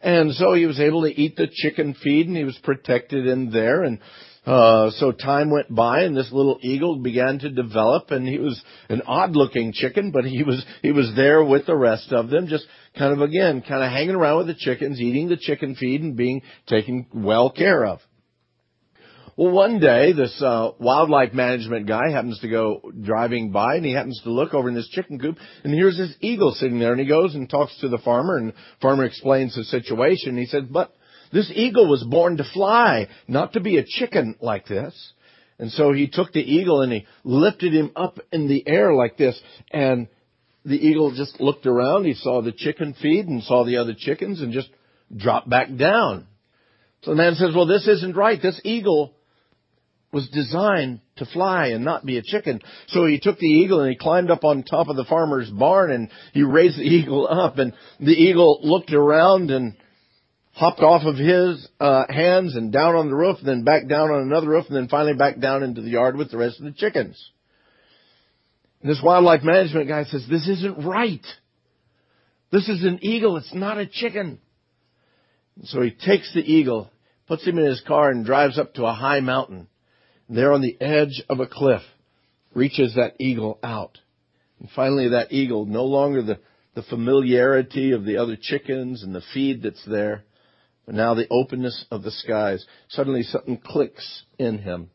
And 0.00 0.34
so 0.34 0.54
he 0.54 0.66
was 0.66 0.80
able 0.80 1.02
to 1.02 1.20
eat 1.20 1.36
the 1.36 1.48
chicken 1.48 1.94
feed 1.94 2.26
and 2.26 2.36
he 2.36 2.44
was 2.44 2.58
protected 2.64 3.26
in 3.26 3.52
there 3.52 3.84
and 3.84 4.00
Uh, 4.46 4.90
so 4.92 5.12
time 5.12 5.50
went 5.50 5.72
by 5.74 6.02
and 6.02 6.16
this 6.16 6.32
little 6.32 6.58
eagle 6.62 6.96
began 6.96 7.38
to 7.38 7.50
develop 7.50 8.10
and 8.10 8.26
he 8.26 8.38
was 8.38 8.62
an 8.88 9.02
odd 9.06 9.32
looking 9.32 9.72
chicken, 9.72 10.10
but 10.12 10.24
he 10.24 10.42
was, 10.42 10.64
he 10.80 10.92
was 10.92 11.12
there 11.14 11.44
with 11.44 11.66
the 11.66 11.76
rest 11.76 12.10
of 12.10 12.30
them, 12.30 12.46
just 12.46 12.64
kind 12.98 13.12
of 13.12 13.20
again, 13.20 13.60
kind 13.60 13.84
of 13.84 13.90
hanging 13.90 14.14
around 14.14 14.38
with 14.38 14.46
the 14.46 14.54
chickens, 14.54 14.98
eating 14.98 15.28
the 15.28 15.36
chicken 15.36 15.74
feed 15.74 16.00
and 16.00 16.16
being 16.16 16.40
taken 16.66 17.06
well 17.12 17.50
care 17.50 17.84
of. 17.84 18.00
Well, 19.36 19.52
one 19.52 19.78
day 19.78 20.12
this 20.12 20.42
uh, 20.42 20.72
wildlife 20.78 21.32
management 21.32 21.86
guy 21.86 22.10
happens 22.10 22.38
to 22.40 22.48
go 22.48 22.92
driving 23.00 23.52
by, 23.52 23.76
and 23.76 23.86
he 23.86 23.92
happens 23.92 24.20
to 24.24 24.30
look 24.30 24.52
over 24.52 24.68
in 24.68 24.74
this 24.74 24.88
chicken 24.88 25.18
coop, 25.18 25.38
and 25.64 25.72
here's 25.72 25.96
this 25.96 26.14
eagle 26.20 26.52
sitting 26.52 26.78
there, 26.78 26.92
and 26.92 27.00
he 27.00 27.06
goes 27.06 27.34
and 27.34 27.48
talks 27.48 27.74
to 27.80 27.88
the 27.88 27.96
farmer, 27.98 28.36
and 28.36 28.52
farmer 28.82 29.04
explains 29.04 29.54
the 29.54 29.64
situation. 29.64 30.36
He 30.36 30.44
said, 30.44 30.70
"But 30.70 30.92
this 31.32 31.50
eagle 31.54 31.88
was 31.88 32.04
born 32.04 32.36
to 32.38 32.44
fly, 32.44 33.08
not 33.28 33.52
to 33.54 33.60
be 33.60 33.78
a 33.78 33.84
chicken 33.84 34.36
like 34.40 34.66
this." 34.66 35.12
And 35.58 35.70
so 35.70 35.92
he 35.92 36.08
took 36.08 36.32
the 36.32 36.40
eagle 36.40 36.80
and 36.80 36.92
he 36.92 37.06
lifted 37.22 37.74
him 37.74 37.90
up 37.94 38.18
in 38.32 38.48
the 38.48 38.66
air 38.66 38.94
like 38.94 39.18
this, 39.18 39.38
and 39.70 40.08
the 40.64 40.76
eagle 40.76 41.12
just 41.14 41.40
looked 41.40 41.66
around. 41.66 42.04
He 42.04 42.14
saw 42.14 42.40
the 42.40 42.52
chicken 42.52 42.94
feed 42.94 43.26
and 43.26 43.42
saw 43.42 43.64
the 43.64 43.76
other 43.76 43.94
chickens, 43.96 44.40
and 44.40 44.52
just 44.52 44.70
dropped 45.14 45.48
back 45.48 45.68
down. 45.76 46.26
So 47.02 47.10
the 47.10 47.16
man 47.16 47.34
says, 47.34 47.54
"Well, 47.54 47.66
this 47.66 47.86
isn't 47.86 48.16
right. 48.16 48.40
This 48.40 48.60
eagle." 48.64 49.14
was 50.12 50.28
designed 50.30 51.00
to 51.16 51.24
fly 51.24 51.68
and 51.68 51.84
not 51.84 52.04
be 52.04 52.18
a 52.18 52.22
chicken. 52.22 52.60
So 52.88 53.06
he 53.06 53.20
took 53.20 53.38
the 53.38 53.46
eagle 53.46 53.80
and 53.80 53.90
he 53.90 53.96
climbed 53.96 54.30
up 54.30 54.44
on 54.44 54.64
top 54.64 54.88
of 54.88 54.96
the 54.96 55.04
farmer's 55.04 55.50
barn 55.50 55.92
and 55.92 56.08
he 56.32 56.42
raised 56.42 56.78
the 56.78 56.82
eagle 56.96 57.28
up 57.28 57.58
and 57.58 57.72
the 58.00 58.12
eagle 58.12 58.60
looked 58.62 58.92
around 58.92 59.50
and 59.50 59.76
hopped 60.52 60.80
off 60.80 61.02
of 61.04 61.16
his 61.16 61.66
uh, 61.78 62.04
hands 62.08 62.56
and 62.56 62.72
down 62.72 62.94
on 62.94 63.08
the 63.08 63.14
roof 63.14 63.38
and 63.38 63.48
then 63.48 63.64
back 63.64 63.88
down 63.88 64.10
on 64.10 64.22
another 64.22 64.48
roof 64.48 64.66
and 64.68 64.76
then 64.76 64.88
finally 64.88 65.14
back 65.14 65.38
down 65.38 65.62
into 65.62 65.80
the 65.80 65.90
yard 65.90 66.16
with 66.16 66.30
the 66.30 66.36
rest 66.36 66.58
of 66.58 66.64
the 66.64 66.72
chickens. 66.72 67.30
And 68.82 68.90
this 68.90 69.00
wildlife 69.02 69.42
management 69.42 69.88
guy 69.88 70.04
says, 70.04 70.26
this 70.28 70.48
isn't 70.48 70.84
right. 70.84 71.24
This 72.50 72.68
is 72.68 72.82
an 72.84 72.98
eagle. 73.02 73.36
It's 73.36 73.54
not 73.54 73.78
a 73.78 73.86
chicken. 73.86 74.40
And 75.56 75.68
so 75.68 75.82
he 75.82 75.90
takes 75.90 76.32
the 76.34 76.40
eagle, 76.40 76.90
puts 77.26 77.46
him 77.46 77.58
in 77.58 77.66
his 77.66 77.82
car 77.86 78.10
and 78.10 78.24
drives 78.24 78.58
up 78.58 78.74
to 78.74 78.86
a 78.86 78.92
high 78.92 79.20
mountain 79.20 79.68
there 80.28 80.52
on 80.52 80.62
the 80.62 80.80
edge 80.80 81.22
of 81.28 81.40
a 81.40 81.46
cliff, 81.46 81.82
reaches 82.54 82.94
that 82.94 83.14
eagle 83.18 83.58
out. 83.62 83.98
And 84.58 84.68
finally 84.74 85.10
that 85.10 85.32
eagle, 85.32 85.66
no 85.66 85.84
longer 85.84 86.22
the, 86.22 86.38
the 86.74 86.82
familiarity 86.82 87.92
of 87.92 88.04
the 88.04 88.18
other 88.18 88.36
chickens 88.40 89.02
and 89.02 89.14
the 89.14 89.22
feed 89.34 89.62
that's 89.62 89.84
there, 89.84 90.24
but 90.86 90.94
now 90.94 91.14
the 91.14 91.28
openness 91.30 91.84
of 91.90 92.02
the 92.02 92.10
skies. 92.10 92.66
Suddenly 92.88 93.22
something 93.22 93.58
clicks 93.58 94.24
in 94.38 94.58
him. 94.58 94.90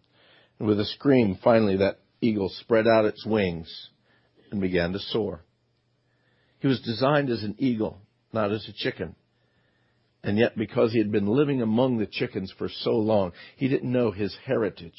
And 0.59 0.67
with 0.67 0.79
a 0.79 0.85
scream, 0.85 1.37
finally 1.43 1.77
that 1.77 1.99
eagle 2.21 2.49
spread 2.49 2.87
out 2.87 3.05
its 3.05 3.25
wings 3.25 3.89
and 4.51 4.61
began 4.61 4.93
to 4.93 4.99
soar. 4.99 5.43
He 6.59 6.67
was 6.67 6.81
designed 6.81 7.29
as 7.29 7.43
an 7.43 7.55
eagle, 7.59 8.01
not 8.33 8.51
as 8.51 8.67
a 8.67 8.73
chicken. 8.73 9.15
And 10.23 10.39
yet, 10.39 10.57
because 10.57 10.91
he 10.91 10.97
had 10.97 11.11
been 11.11 11.27
living 11.27 11.61
among 11.61 11.97
the 11.97 12.07
chickens 12.07 12.51
for 12.57 12.67
so 12.67 12.91
long, 12.91 13.33
he 13.57 13.67
didn't 13.67 13.91
know 13.91 14.09
his 14.09 14.35
heritage. 14.45 14.93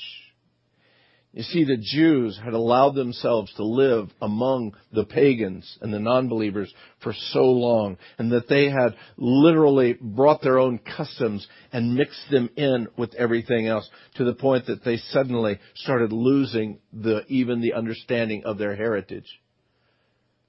You 1.37 1.43
see, 1.43 1.65
the 1.65 1.77
Jews 1.77 2.41
had 2.43 2.55
allowed 2.55 2.95
themselves 2.95 3.53
to 3.57 3.63
live 3.63 4.09
among 4.23 4.75
the 4.91 5.05
pagans 5.05 5.77
and 5.83 5.93
the 5.93 5.99
non-believers 5.99 6.73
for 7.03 7.13
so 7.13 7.45
long, 7.45 7.99
and 8.17 8.33
that 8.33 8.49
they 8.49 8.71
had 8.71 8.97
literally 9.19 9.99
brought 10.01 10.41
their 10.41 10.59
own 10.59 10.79
customs 10.79 11.47
and 11.75 11.95
mixed 11.95 12.31
them 12.31 12.49
in 12.57 12.89
with 12.97 13.15
everything 13.17 13.67
else 13.67 13.87
to 14.15 14.25
the 14.25 14.33
point 14.33 14.65
that 14.69 14.83
they 14.83 14.97
suddenly 14.97 15.59
started 15.75 16.11
losing 16.11 16.79
the, 16.91 17.27
even 17.29 17.61
the 17.61 17.75
understanding 17.75 18.43
of 18.47 18.57
their 18.57 18.75
heritage. 18.75 19.29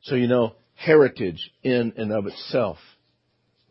So 0.03 0.15
you 0.15 0.27
know, 0.27 0.53
heritage 0.75 1.51
in 1.63 1.95
and 1.97 2.13
of 2.13 2.27
itself 2.27 2.77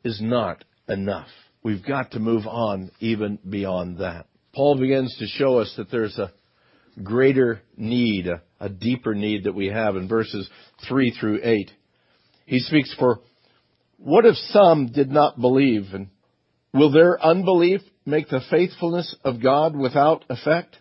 is 0.04 0.20
not 0.20 0.64
enough. 0.86 1.28
We've 1.62 1.82
got 1.82 2.10
to 2.10 2.18
move 2.18 2.46
on 2.46 2.90
even 3.00 3.38
beyond 3.48 4.00
that. 4.00 4.26
Paul 4.54 4.78
begins 4.78 5.16
to 5.18 5.26
show 5.26 5.60
us 5.60 5.72
that 5.78 5.90
there's 5.90 6.18
a 6.18 6.30
greater 7.02 7.60
need, 7.76 8.28
a, 8.60 8.68
deeper 8.68 9.14
need 9.14 9.44
that 9.44 9.54
we 9.54 9.66
have 9.66 9.96
in 9.96 10.08
verses 10.08 10.48
3 10.88 11.10
through 11.18 11.40
8. 11.42 11.70
He 12.46 12.60
speaks 12.60 12.94
for, 12.98 13.20
what 13.98 14.26
if 14.26 14.36
some 14.36 14.88
did 14.92 15.10
not 15.10 15.40
believe? 15.40 15.86
And 15.92 16.08
will 16.72 16.90
their 16.90 17.22
unbelief 17.22 17.80
make 18.04 18.28
the 18.28 18.40
faithfulness 18.50 19.14
of 19.24 19.42
God 19.42 19.76
without 19.76 20.24
effect? 20.28 20.76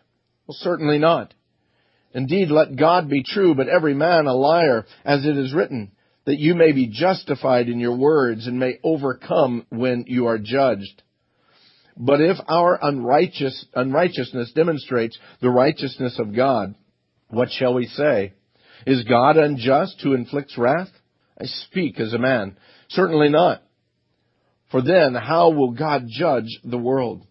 Well, 0.48 0.58
certainly 0.60 1.00
not. 1.00 1.34
Indeed, 2.14 2.50
let 2.50 2.78
God 2.78 3.10
be 3.10 3.24
true, 3.24 3.56
but 3.56 3.68
every 3.68 3.94
man 3.94 4.26
a 4.26 4.34
liar, 4.34 4.86
as 5.04 5.26
it 5.26 5.38
is 5.38 5.54
written, 5.54 5.92
that 6.26 6.40
you 6.40 6.56
may 6.56 6.72
be 6.72 6.88
justified 6.88 7.68
in 7.68 7.80
your 7.80 7.98
words 7.98 8.48
and 8.48 8.60
may 8.60 8.80
overcome 8.84 9.66
when 9.70 10.06
you 10.08 10.28
are 10.28 10.38
judged. 10.38 11.04
But 11.98 12.22
if 12.22 12.38
our 12.48 12.78
unrighteous, 12.82 13.66
unrighteousness 13.74 14.52
demonstrates 14.54 15.18
the 15.42 15.50
righteousness 15.50 16.20
of 16.20 16.36
God, 16.36 16.76
what 17.30 17.52
shall 17.52 17.74
we 17.74 17.86
say? 17.86 18.34
Is 18.86 19.04
God 19.04 19.38
unjust 19.38 20.02
who 20.02 20.14
inflicts 20.14 20.58
wrath? 20.58 20.90
I 21.40 21.46
speak 21.46 22.00
as 22.00 22.14
a 22.14 22.20
man. 22.20 22.58
Certainly 22.90 23.30
not. 23.30 23.62
For 24.72 24.82
then 24.82 25.16
how 25.16 25.52
will 25.52 25.72
God 25.72 26.06
judge 26.08 26.60
the 26.64 26.78
world? 26.78 27.26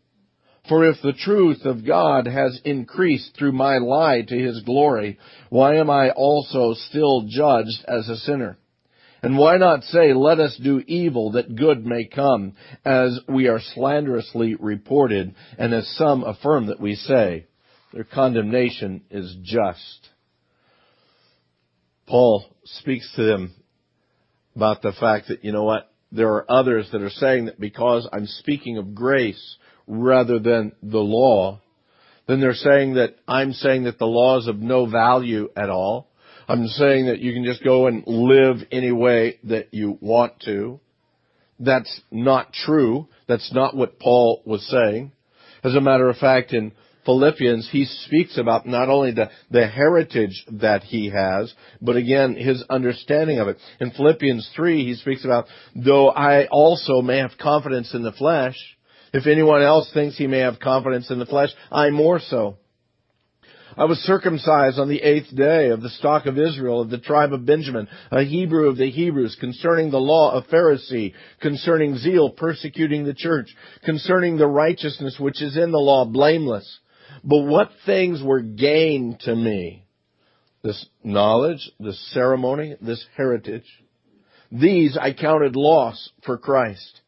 For 0.68 0.88
if 0.88 0.96
the 1.02 1.12
truth 1.12 1.66
of 1.66 1.86
God 1.86 2.26
has 2.26 2.58
increased 2.64 3.36
through 3.36 3.52
my 3.52 3.78
lie 3.78 4.22
to 4.22 4.38
his 4.38 4.62
glory, 4.62 5.18
why 5.50 5.76
am 5.76 5.90
I 5.90 6.10
also 6.10 6.72
still 6.74 7.26
judged 7.28 7.84
as 7.86 8.08
a 8.08 8.16
sinner? 8.16 8.56
And 9.24 9.38
why 9.38 9.56
not 9.56 9.84
say, 9.84 10.12
let 10.12 10.38
us 10.38 10.58
do 10.62 10.82
evil 10.86 11.32
that 11.32 11.56
good 11.56 11.86
may 11.86 12.04
come, 12.04 12.52
as 12.84 13.18
we 13.26 13.48
are 13.48 13.60
slanderously 13.74 14.54
reported, 14.54 15.34
and 15.58 15.72
as 15.72 15.88
some 15.96 16.24
affirm 16.24 16.66
that 16.66 16.78
we 16.78 16.94
say. 16.94 17.46
Their 17.94 18.04
condemnation 18.04 19.02
is 19.10 19.34
just. 19.42 20.08
Paul 22.06 22.44
speaks 22.64 23.10
to 23.16 23.22
them 23.22 23.54
about 24.54 24.82
the 24.82 24.92
fact 24.92 25.28
that, 25.28 25.42
you 25.42 25.52
know 25.52 25.64
what, 25.64 25.90
there 26.12 26.28
are 26.28 26.50
others 26.50 26.88
that 26.92 27.00
are 27.00 27.10
saying 27.10 27.46
that 27.46 27.58
because 27.58 28.06
I'm 28.12 28.26
speaking 28.26 28.78
of 28.78 28.94
grace 28.94 29.56
rather 29.86 30.38
than 30.38 30.72
the 30.82 30.98
law, 30.98 31.60
then 32.26 32.40
they're 32.40 32.52
saying 32.52 32.94
that 32.94 33.16
I'm 33.26 33.52
saying 33.52 33.84
that 33.84 33.98
the 33.98 34.06
law 34.06 34.38
is 34.38 34.48
of 34.48 34.58
no 34.58 34.86
value 34.86 35.48
at 35.56 35.70
all. 35.70 36.10
I'm 36.48 36.66
saying 36.66 37.06
that 37.06 37.20
you 37.20 37.32
can 37.32 37.44
just 37.44 37.64
go 37.64 37.86
and 37.86 38.04
live 38.06 38.58
any 38.70 38.92
way 38.92 39.38
that 39.44 39.72
you 39.72 39.98
want 40.00 40.40
to. 40.40 40.80
That's 41.58 42.00
not 42.10 42.52
true. 42.52 43.08
That's 43.28 43.52
not 43.52 43.76
what 43.76 43.98
Paul 43.98 44.42
was 44.44 44.66
saying. 44.68 45.12
As 45.62 45.74
a 45.74 45.80
matter 45.80 46.08
of 46.08 46.16
fact, 46.16 46.52
in 46.52 46.72
Philippians, 47.04 47.68
he 47.70 47.84
speaks 47.84 48.38
about 48.38 48.66
not 48.66 48.88
only 48.88 49.12
the, 49.12 49.30
the 49.50 49.66
heritage 49.66 50.44
that 50.52 50.82
he 50.82 51.10
has, 51.10 51.52
but 51.80 51.96
again, 51.96 52.36
his 52.36 52.62
understanding 52.68 53.38
of 53.38 53.48
it. 53.48 53.58
In 53.80 53.90
Philippians 53.90 54.50
3, 54.54 54.84
he 54.84 54.94
speaks 54.94 55.24
about, 55.24 55.46
though 55.74 56.10
I 56.10 56.46
also 56.46 57.02
may 57.02 57.18
have 57.18 57.32
confidence 57.40 57.94
in 57.94 58.02
the 58.02 58.12
flesh, 58.12 58.56
if 59.12 59.26
anyone 59.26 59.62
else 59.62 59.90
thinks 59.94 60.16
he 60.16 60.26
may 60.26 60.40
have 60.40 60.58
confidence 60.58 61.10
in 61.10 61.18
the 61.18 61.26
flesh, 61.26 61.50
I 61.70 61.90
more 61.90 62.20
so. 62.20 62.56
I 63.76 63.86
was 63.86 63.98
circumcised 63.98 64.78
on 64.78 64.88
the 64.88 65.02
eighth 65.02 65.34
day 65.34 65.70
of 65.70 65.82
the 65.82 65.90
stock 65.90 66.26
of 66.26 66.38
Israel, 66.38 66.80
of 66.80 66.90
the 66.90 66.98
tribe 66.98 67.32
of 67.32 67.44
Benjamin, 67.44 67.88
a 68.12 68.22
Hebrew 68.22 68.68
of 68.68 68.76
the 68.76 68.90
Hebrews, 68.90 69.36
concerning 69.40 69.90
the 69.90 69.98
law 69.98 70.32
of 70.32 70.46
Pharisee, 70.46 71.12
concerning 71.40 71.96
zeal, 71.96 72.30
persecuting 72.30 73.04
the 73.04 73.14
church, 73.14 73.48
concerning 73.84 74.36
the 74.36 74.46
righteousness 74.46 75.16
which 75.18 75.42
is 75.42 75.56
in 75.56 75.72
the 75.72 75.78
law, 75.78 76.04
blameless. 76.04 76.78
But 77.24 77.44
what 77.44 77.70
things 77.84 78.22
were 78.22 78.42
gained 78.42 79.20
to 79.20 79.34
me? 79.34 79.86
This 80.62 80.86
knowledge, 81.02 81.70
this 81.80 82.00
ceremony, 82.12 82.76
this 82.80 83.04
heritage. 83.16 83.66
These 84.52 84.96
I 84.96 85.12
counted 85.12 85.56
loss 85.56 86.10
for 86.24 86.38
Christ. 86.38 87.00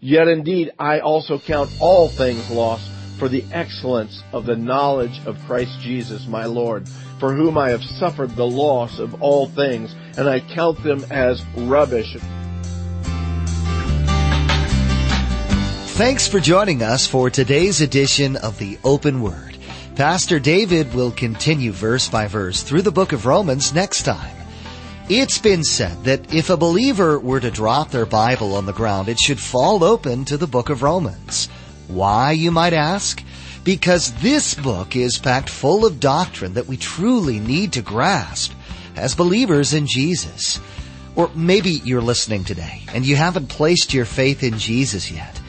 Yet 0.00 0.28
indeed 0.28 0.70
I 0.78 1.00
also 1.00 1.38
count 1.38 1.72
all 1.78 2.14
things 2.16 2.48
lost 2.48 2.90
for 3.18 3.28
the 3.28 3.44
excellence 3.52 4.22
of 4.32 4.46
the 4.46 4.56
knowledge 4.56 5.24
of 5.26 5.38
Christ 5.46 5.80
Jesus 5.80 6.26
my 6.26 6.46
Lord, 6.46 6.88
for 7.18 7.34
whom 7.34 7.56
I 7.56 7.70
have 7.70 7.82
suffered 7.82 8.30
the 8.30 8.46
loss 8.46 8.98
of 8.98 9.22
all 9.22 9.46
things, 9.46 9.94
and 10.16 10.28
I 10.28 10.40
count 10.40 10.82
them 10.82 11.04
as 11.10 11.44
rubbish. 11.56 12.16
Thanks 15.94 16.26
for 16.26 16.40
joining 16.40 16.82
us 16.82 17.06
for 17.06 17.30
today's 17.30 17.80
edition 17.80 18.34
of 18.36 18.58
the 18.58 18.78
Open 18.82 19.22
Word. 19.22 19.56
Pastor 19.94 20.40
David 20.40 20.92
will 20.92 21.12
continue 21.12 21.70
verse 21.70 22.08
by 22.08 22.26
verse 22.26 22.64
through 22.64 22.82
the 22.82 22.90
book 22.90 23.12
of 23.12 23.26
Romans 23.26 23.72
next 23.72 24.02
time. 24.02 24.36
It's 25.08 25.38
been 25.38 25.62
said 25.62 26.02
that 26.04 26.34
if 26.34 26.50
a 26.50 26.56
believer 26.56 27.20
were 27.20 27.38
to 27.38 27.50
drop 27.50 27.90
their 27.90 28.06
Bible 28.06 28.56
on 28.56 28.66
the 28.66 28.72
ground, 28.72 29.08
it 29.08 29.20
should 29.20 29.38
fall 29.38 29.84
open 29.84 30.24
to 30.24 30.36
the 30.36 30.48
book 30.48 30.68
of 30.68 30.82
Romans. 30.82 31.48
Why, 31.88 32.32
you 32.32 32.50
might 32.50 32.72
ask? 32.72 33.22
because 33.64 34.12
this 34.14 34.54
book 34.54 34.94
is 34.94 35.18
packed 35.18 35.48
full 35.48 35.86
of 35.86 35.98
doctrine 35.98 36.54
that 36.54 36.66
we 36.66 36.76
truly 36.76 37.40
need 37.40 37.72
to 37.72 37.82
grasp 37.82 38.52
as 38.94 39.14
believers 39.14 39.72
in 39.72 39.86
Jesus. 39.86 40.60
Or 41.16 41.30
maybe 41.34 41.70
you're 41.70 42.02
listening 42.02 42.44
today 42.44 42.82
and 42.92 43.06
you 43.06 43.16
haven't 43.16 43.48
placed 43.48 43.94
your 43.94 44.04
faith 44.04 44.42
in 44.42 44.58
Jesus 44.58 45.10
yet. 45.10 45.40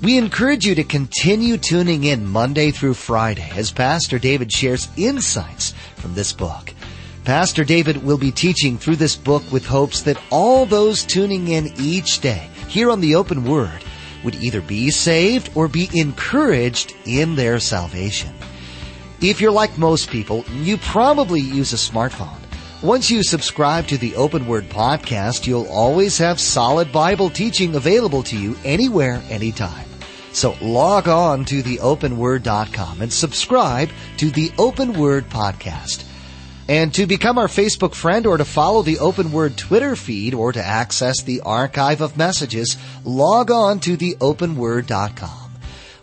We 0.00 0.16
encourage 0.16 0.64
you 0.64 0.76
to 0.76 0.84
continue 0.84 1.58
tuning 1.58 2.04
in 2.04 2.26
Monday 2.26 2.70
through 2.70 2.94
Friday 2.94 3.50
as 3.54 3.72
Pastor 3.72 4.18
David 4.18 4.50
shares 4.50 4.88
insights 4.96 5.74
from 5.96 6.14
this 6.14 6.32
book. 6.32 6.72
Pastor 7.24 7.64
David 7.64 8.02
will 8.02 8.16
be 8.16 8.30
teaching 8.30 8.78
through 8.78 8.96
this 8.96 9.16
book 9.16 9.42
with 9.52 9.66
hopes 9.66 10.02
that 10.02 10.20
all 10.30 10.64
those 10.64 11.04
tuning 11.04 11.48
in 11.48 11.72
each 11.78 12.20
day 12.20 12.48
here 12.68 12.90
on 12.90 13.00
the 13.00 13.16
open 13.16 13.44
word 13.44 13.82
would 14.28 14.42
either 14.42 14.60
be 14.60 14.90
saved 14.90 15.50
or 15.54 15.68
be 15.68 15.88
encouraged 15.94 16.94
in 17.06 17.34
their 17.34 17.58
salvation. 17.58 18.34
If 19.22 19.40
you're 19.40 19.50
like 19.50 19.78
most 19.78 20.10
people, 20.10 20.44
you 20.52 20.76
probably 20.76 21.40
use 21.40 21.72
a 21.72 21.76
smartphone. 21.76 22.36
Once 22.82 23.10
you 23.10 23.22
subscribe 23.22 23.86
to 23.86 23.96
the 23.96 24.14
Open 24.16 24.46
Word 24.46 24.68
podcast, 24.68 25.46
you'll 25.46 25.66
always 25.68 26.18
have 26.18 26.38
solid 26.38 26.92
Bible 26.92 27.30
teaching 27.30 27.74
available 27.74 28.22
to 28.24 28.36
you 28.36 28.54
anywhere, 28.66 29.22
anytime. 29.30 29.88
So 30.32 30.54
log 30.60 31.08
on 31.08 31.46
to 31.46 31.62
theopenword.com 31.62 33.00
and 33.00 33.10
subscribe 33.10 33.88
to 34.18 34.30
the 34.30 34.52
Open 34.58 34.92
Word 34.92 35.30
podcast. 35.30 36.04
And 36.68 36.92
to 36.94 37.06
become 37.06 37.38
our 37.38 37.46
Facebook 37.46 37.94
friend 37.94 38.26
or 38.26 38.36
to 38.36 38.44
follow 38.44 38.82
the 38.82 38.98
Open 38.98 39.32
Word 39.32 39.56
Twitter 39.56 39.96
feed 39.96 40.34
or 40.34 40.52
to 40.52 40.62
access 40.62 41.22
the 41.22 41.40
archive 41.40 42.02
of 42.02 42.18
messages, 42.18 42.76
log 43.04 43.50
on 43.50 43.80
to 43.80 43.96
theopenword.com. 43.96 45.48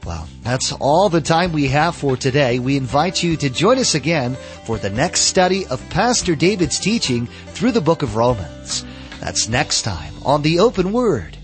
Well, 0.05 0.27
that's 0.43 0.71
all 0.71 1.09
the 1.09 1.21
time 1.21 1.51
we 1.51 1.67
have 1.67 1.95
for 1.95 2.17
today. 2.17 2.59
We 2.59 2.77
invite 2.77 3.21
you 3.23 3.37
to 3.37 3.49
join 3.49 3.79
us 3.79 3.95
again 3.95 4.35
for 4.65 4.77
the 4.77 4.89
next 4.89 5.21
study 5.21 5.65
of 5.67 5.87
Pastor 5.89 6.35
David's 6.35 6.79
teaching 6.79 7.27
through 7.47 7.71
the 7.71 7.81
book 7.81 8.01
of 8.01 8.15
Romans. 8.15 8.85
That's 9.19 9.47
next 9.47 9.83
time 9.83 10.13
on 10.23 10.41
the 10.41 10.59
Open 10.59 10.91
Word. 10.91 11.37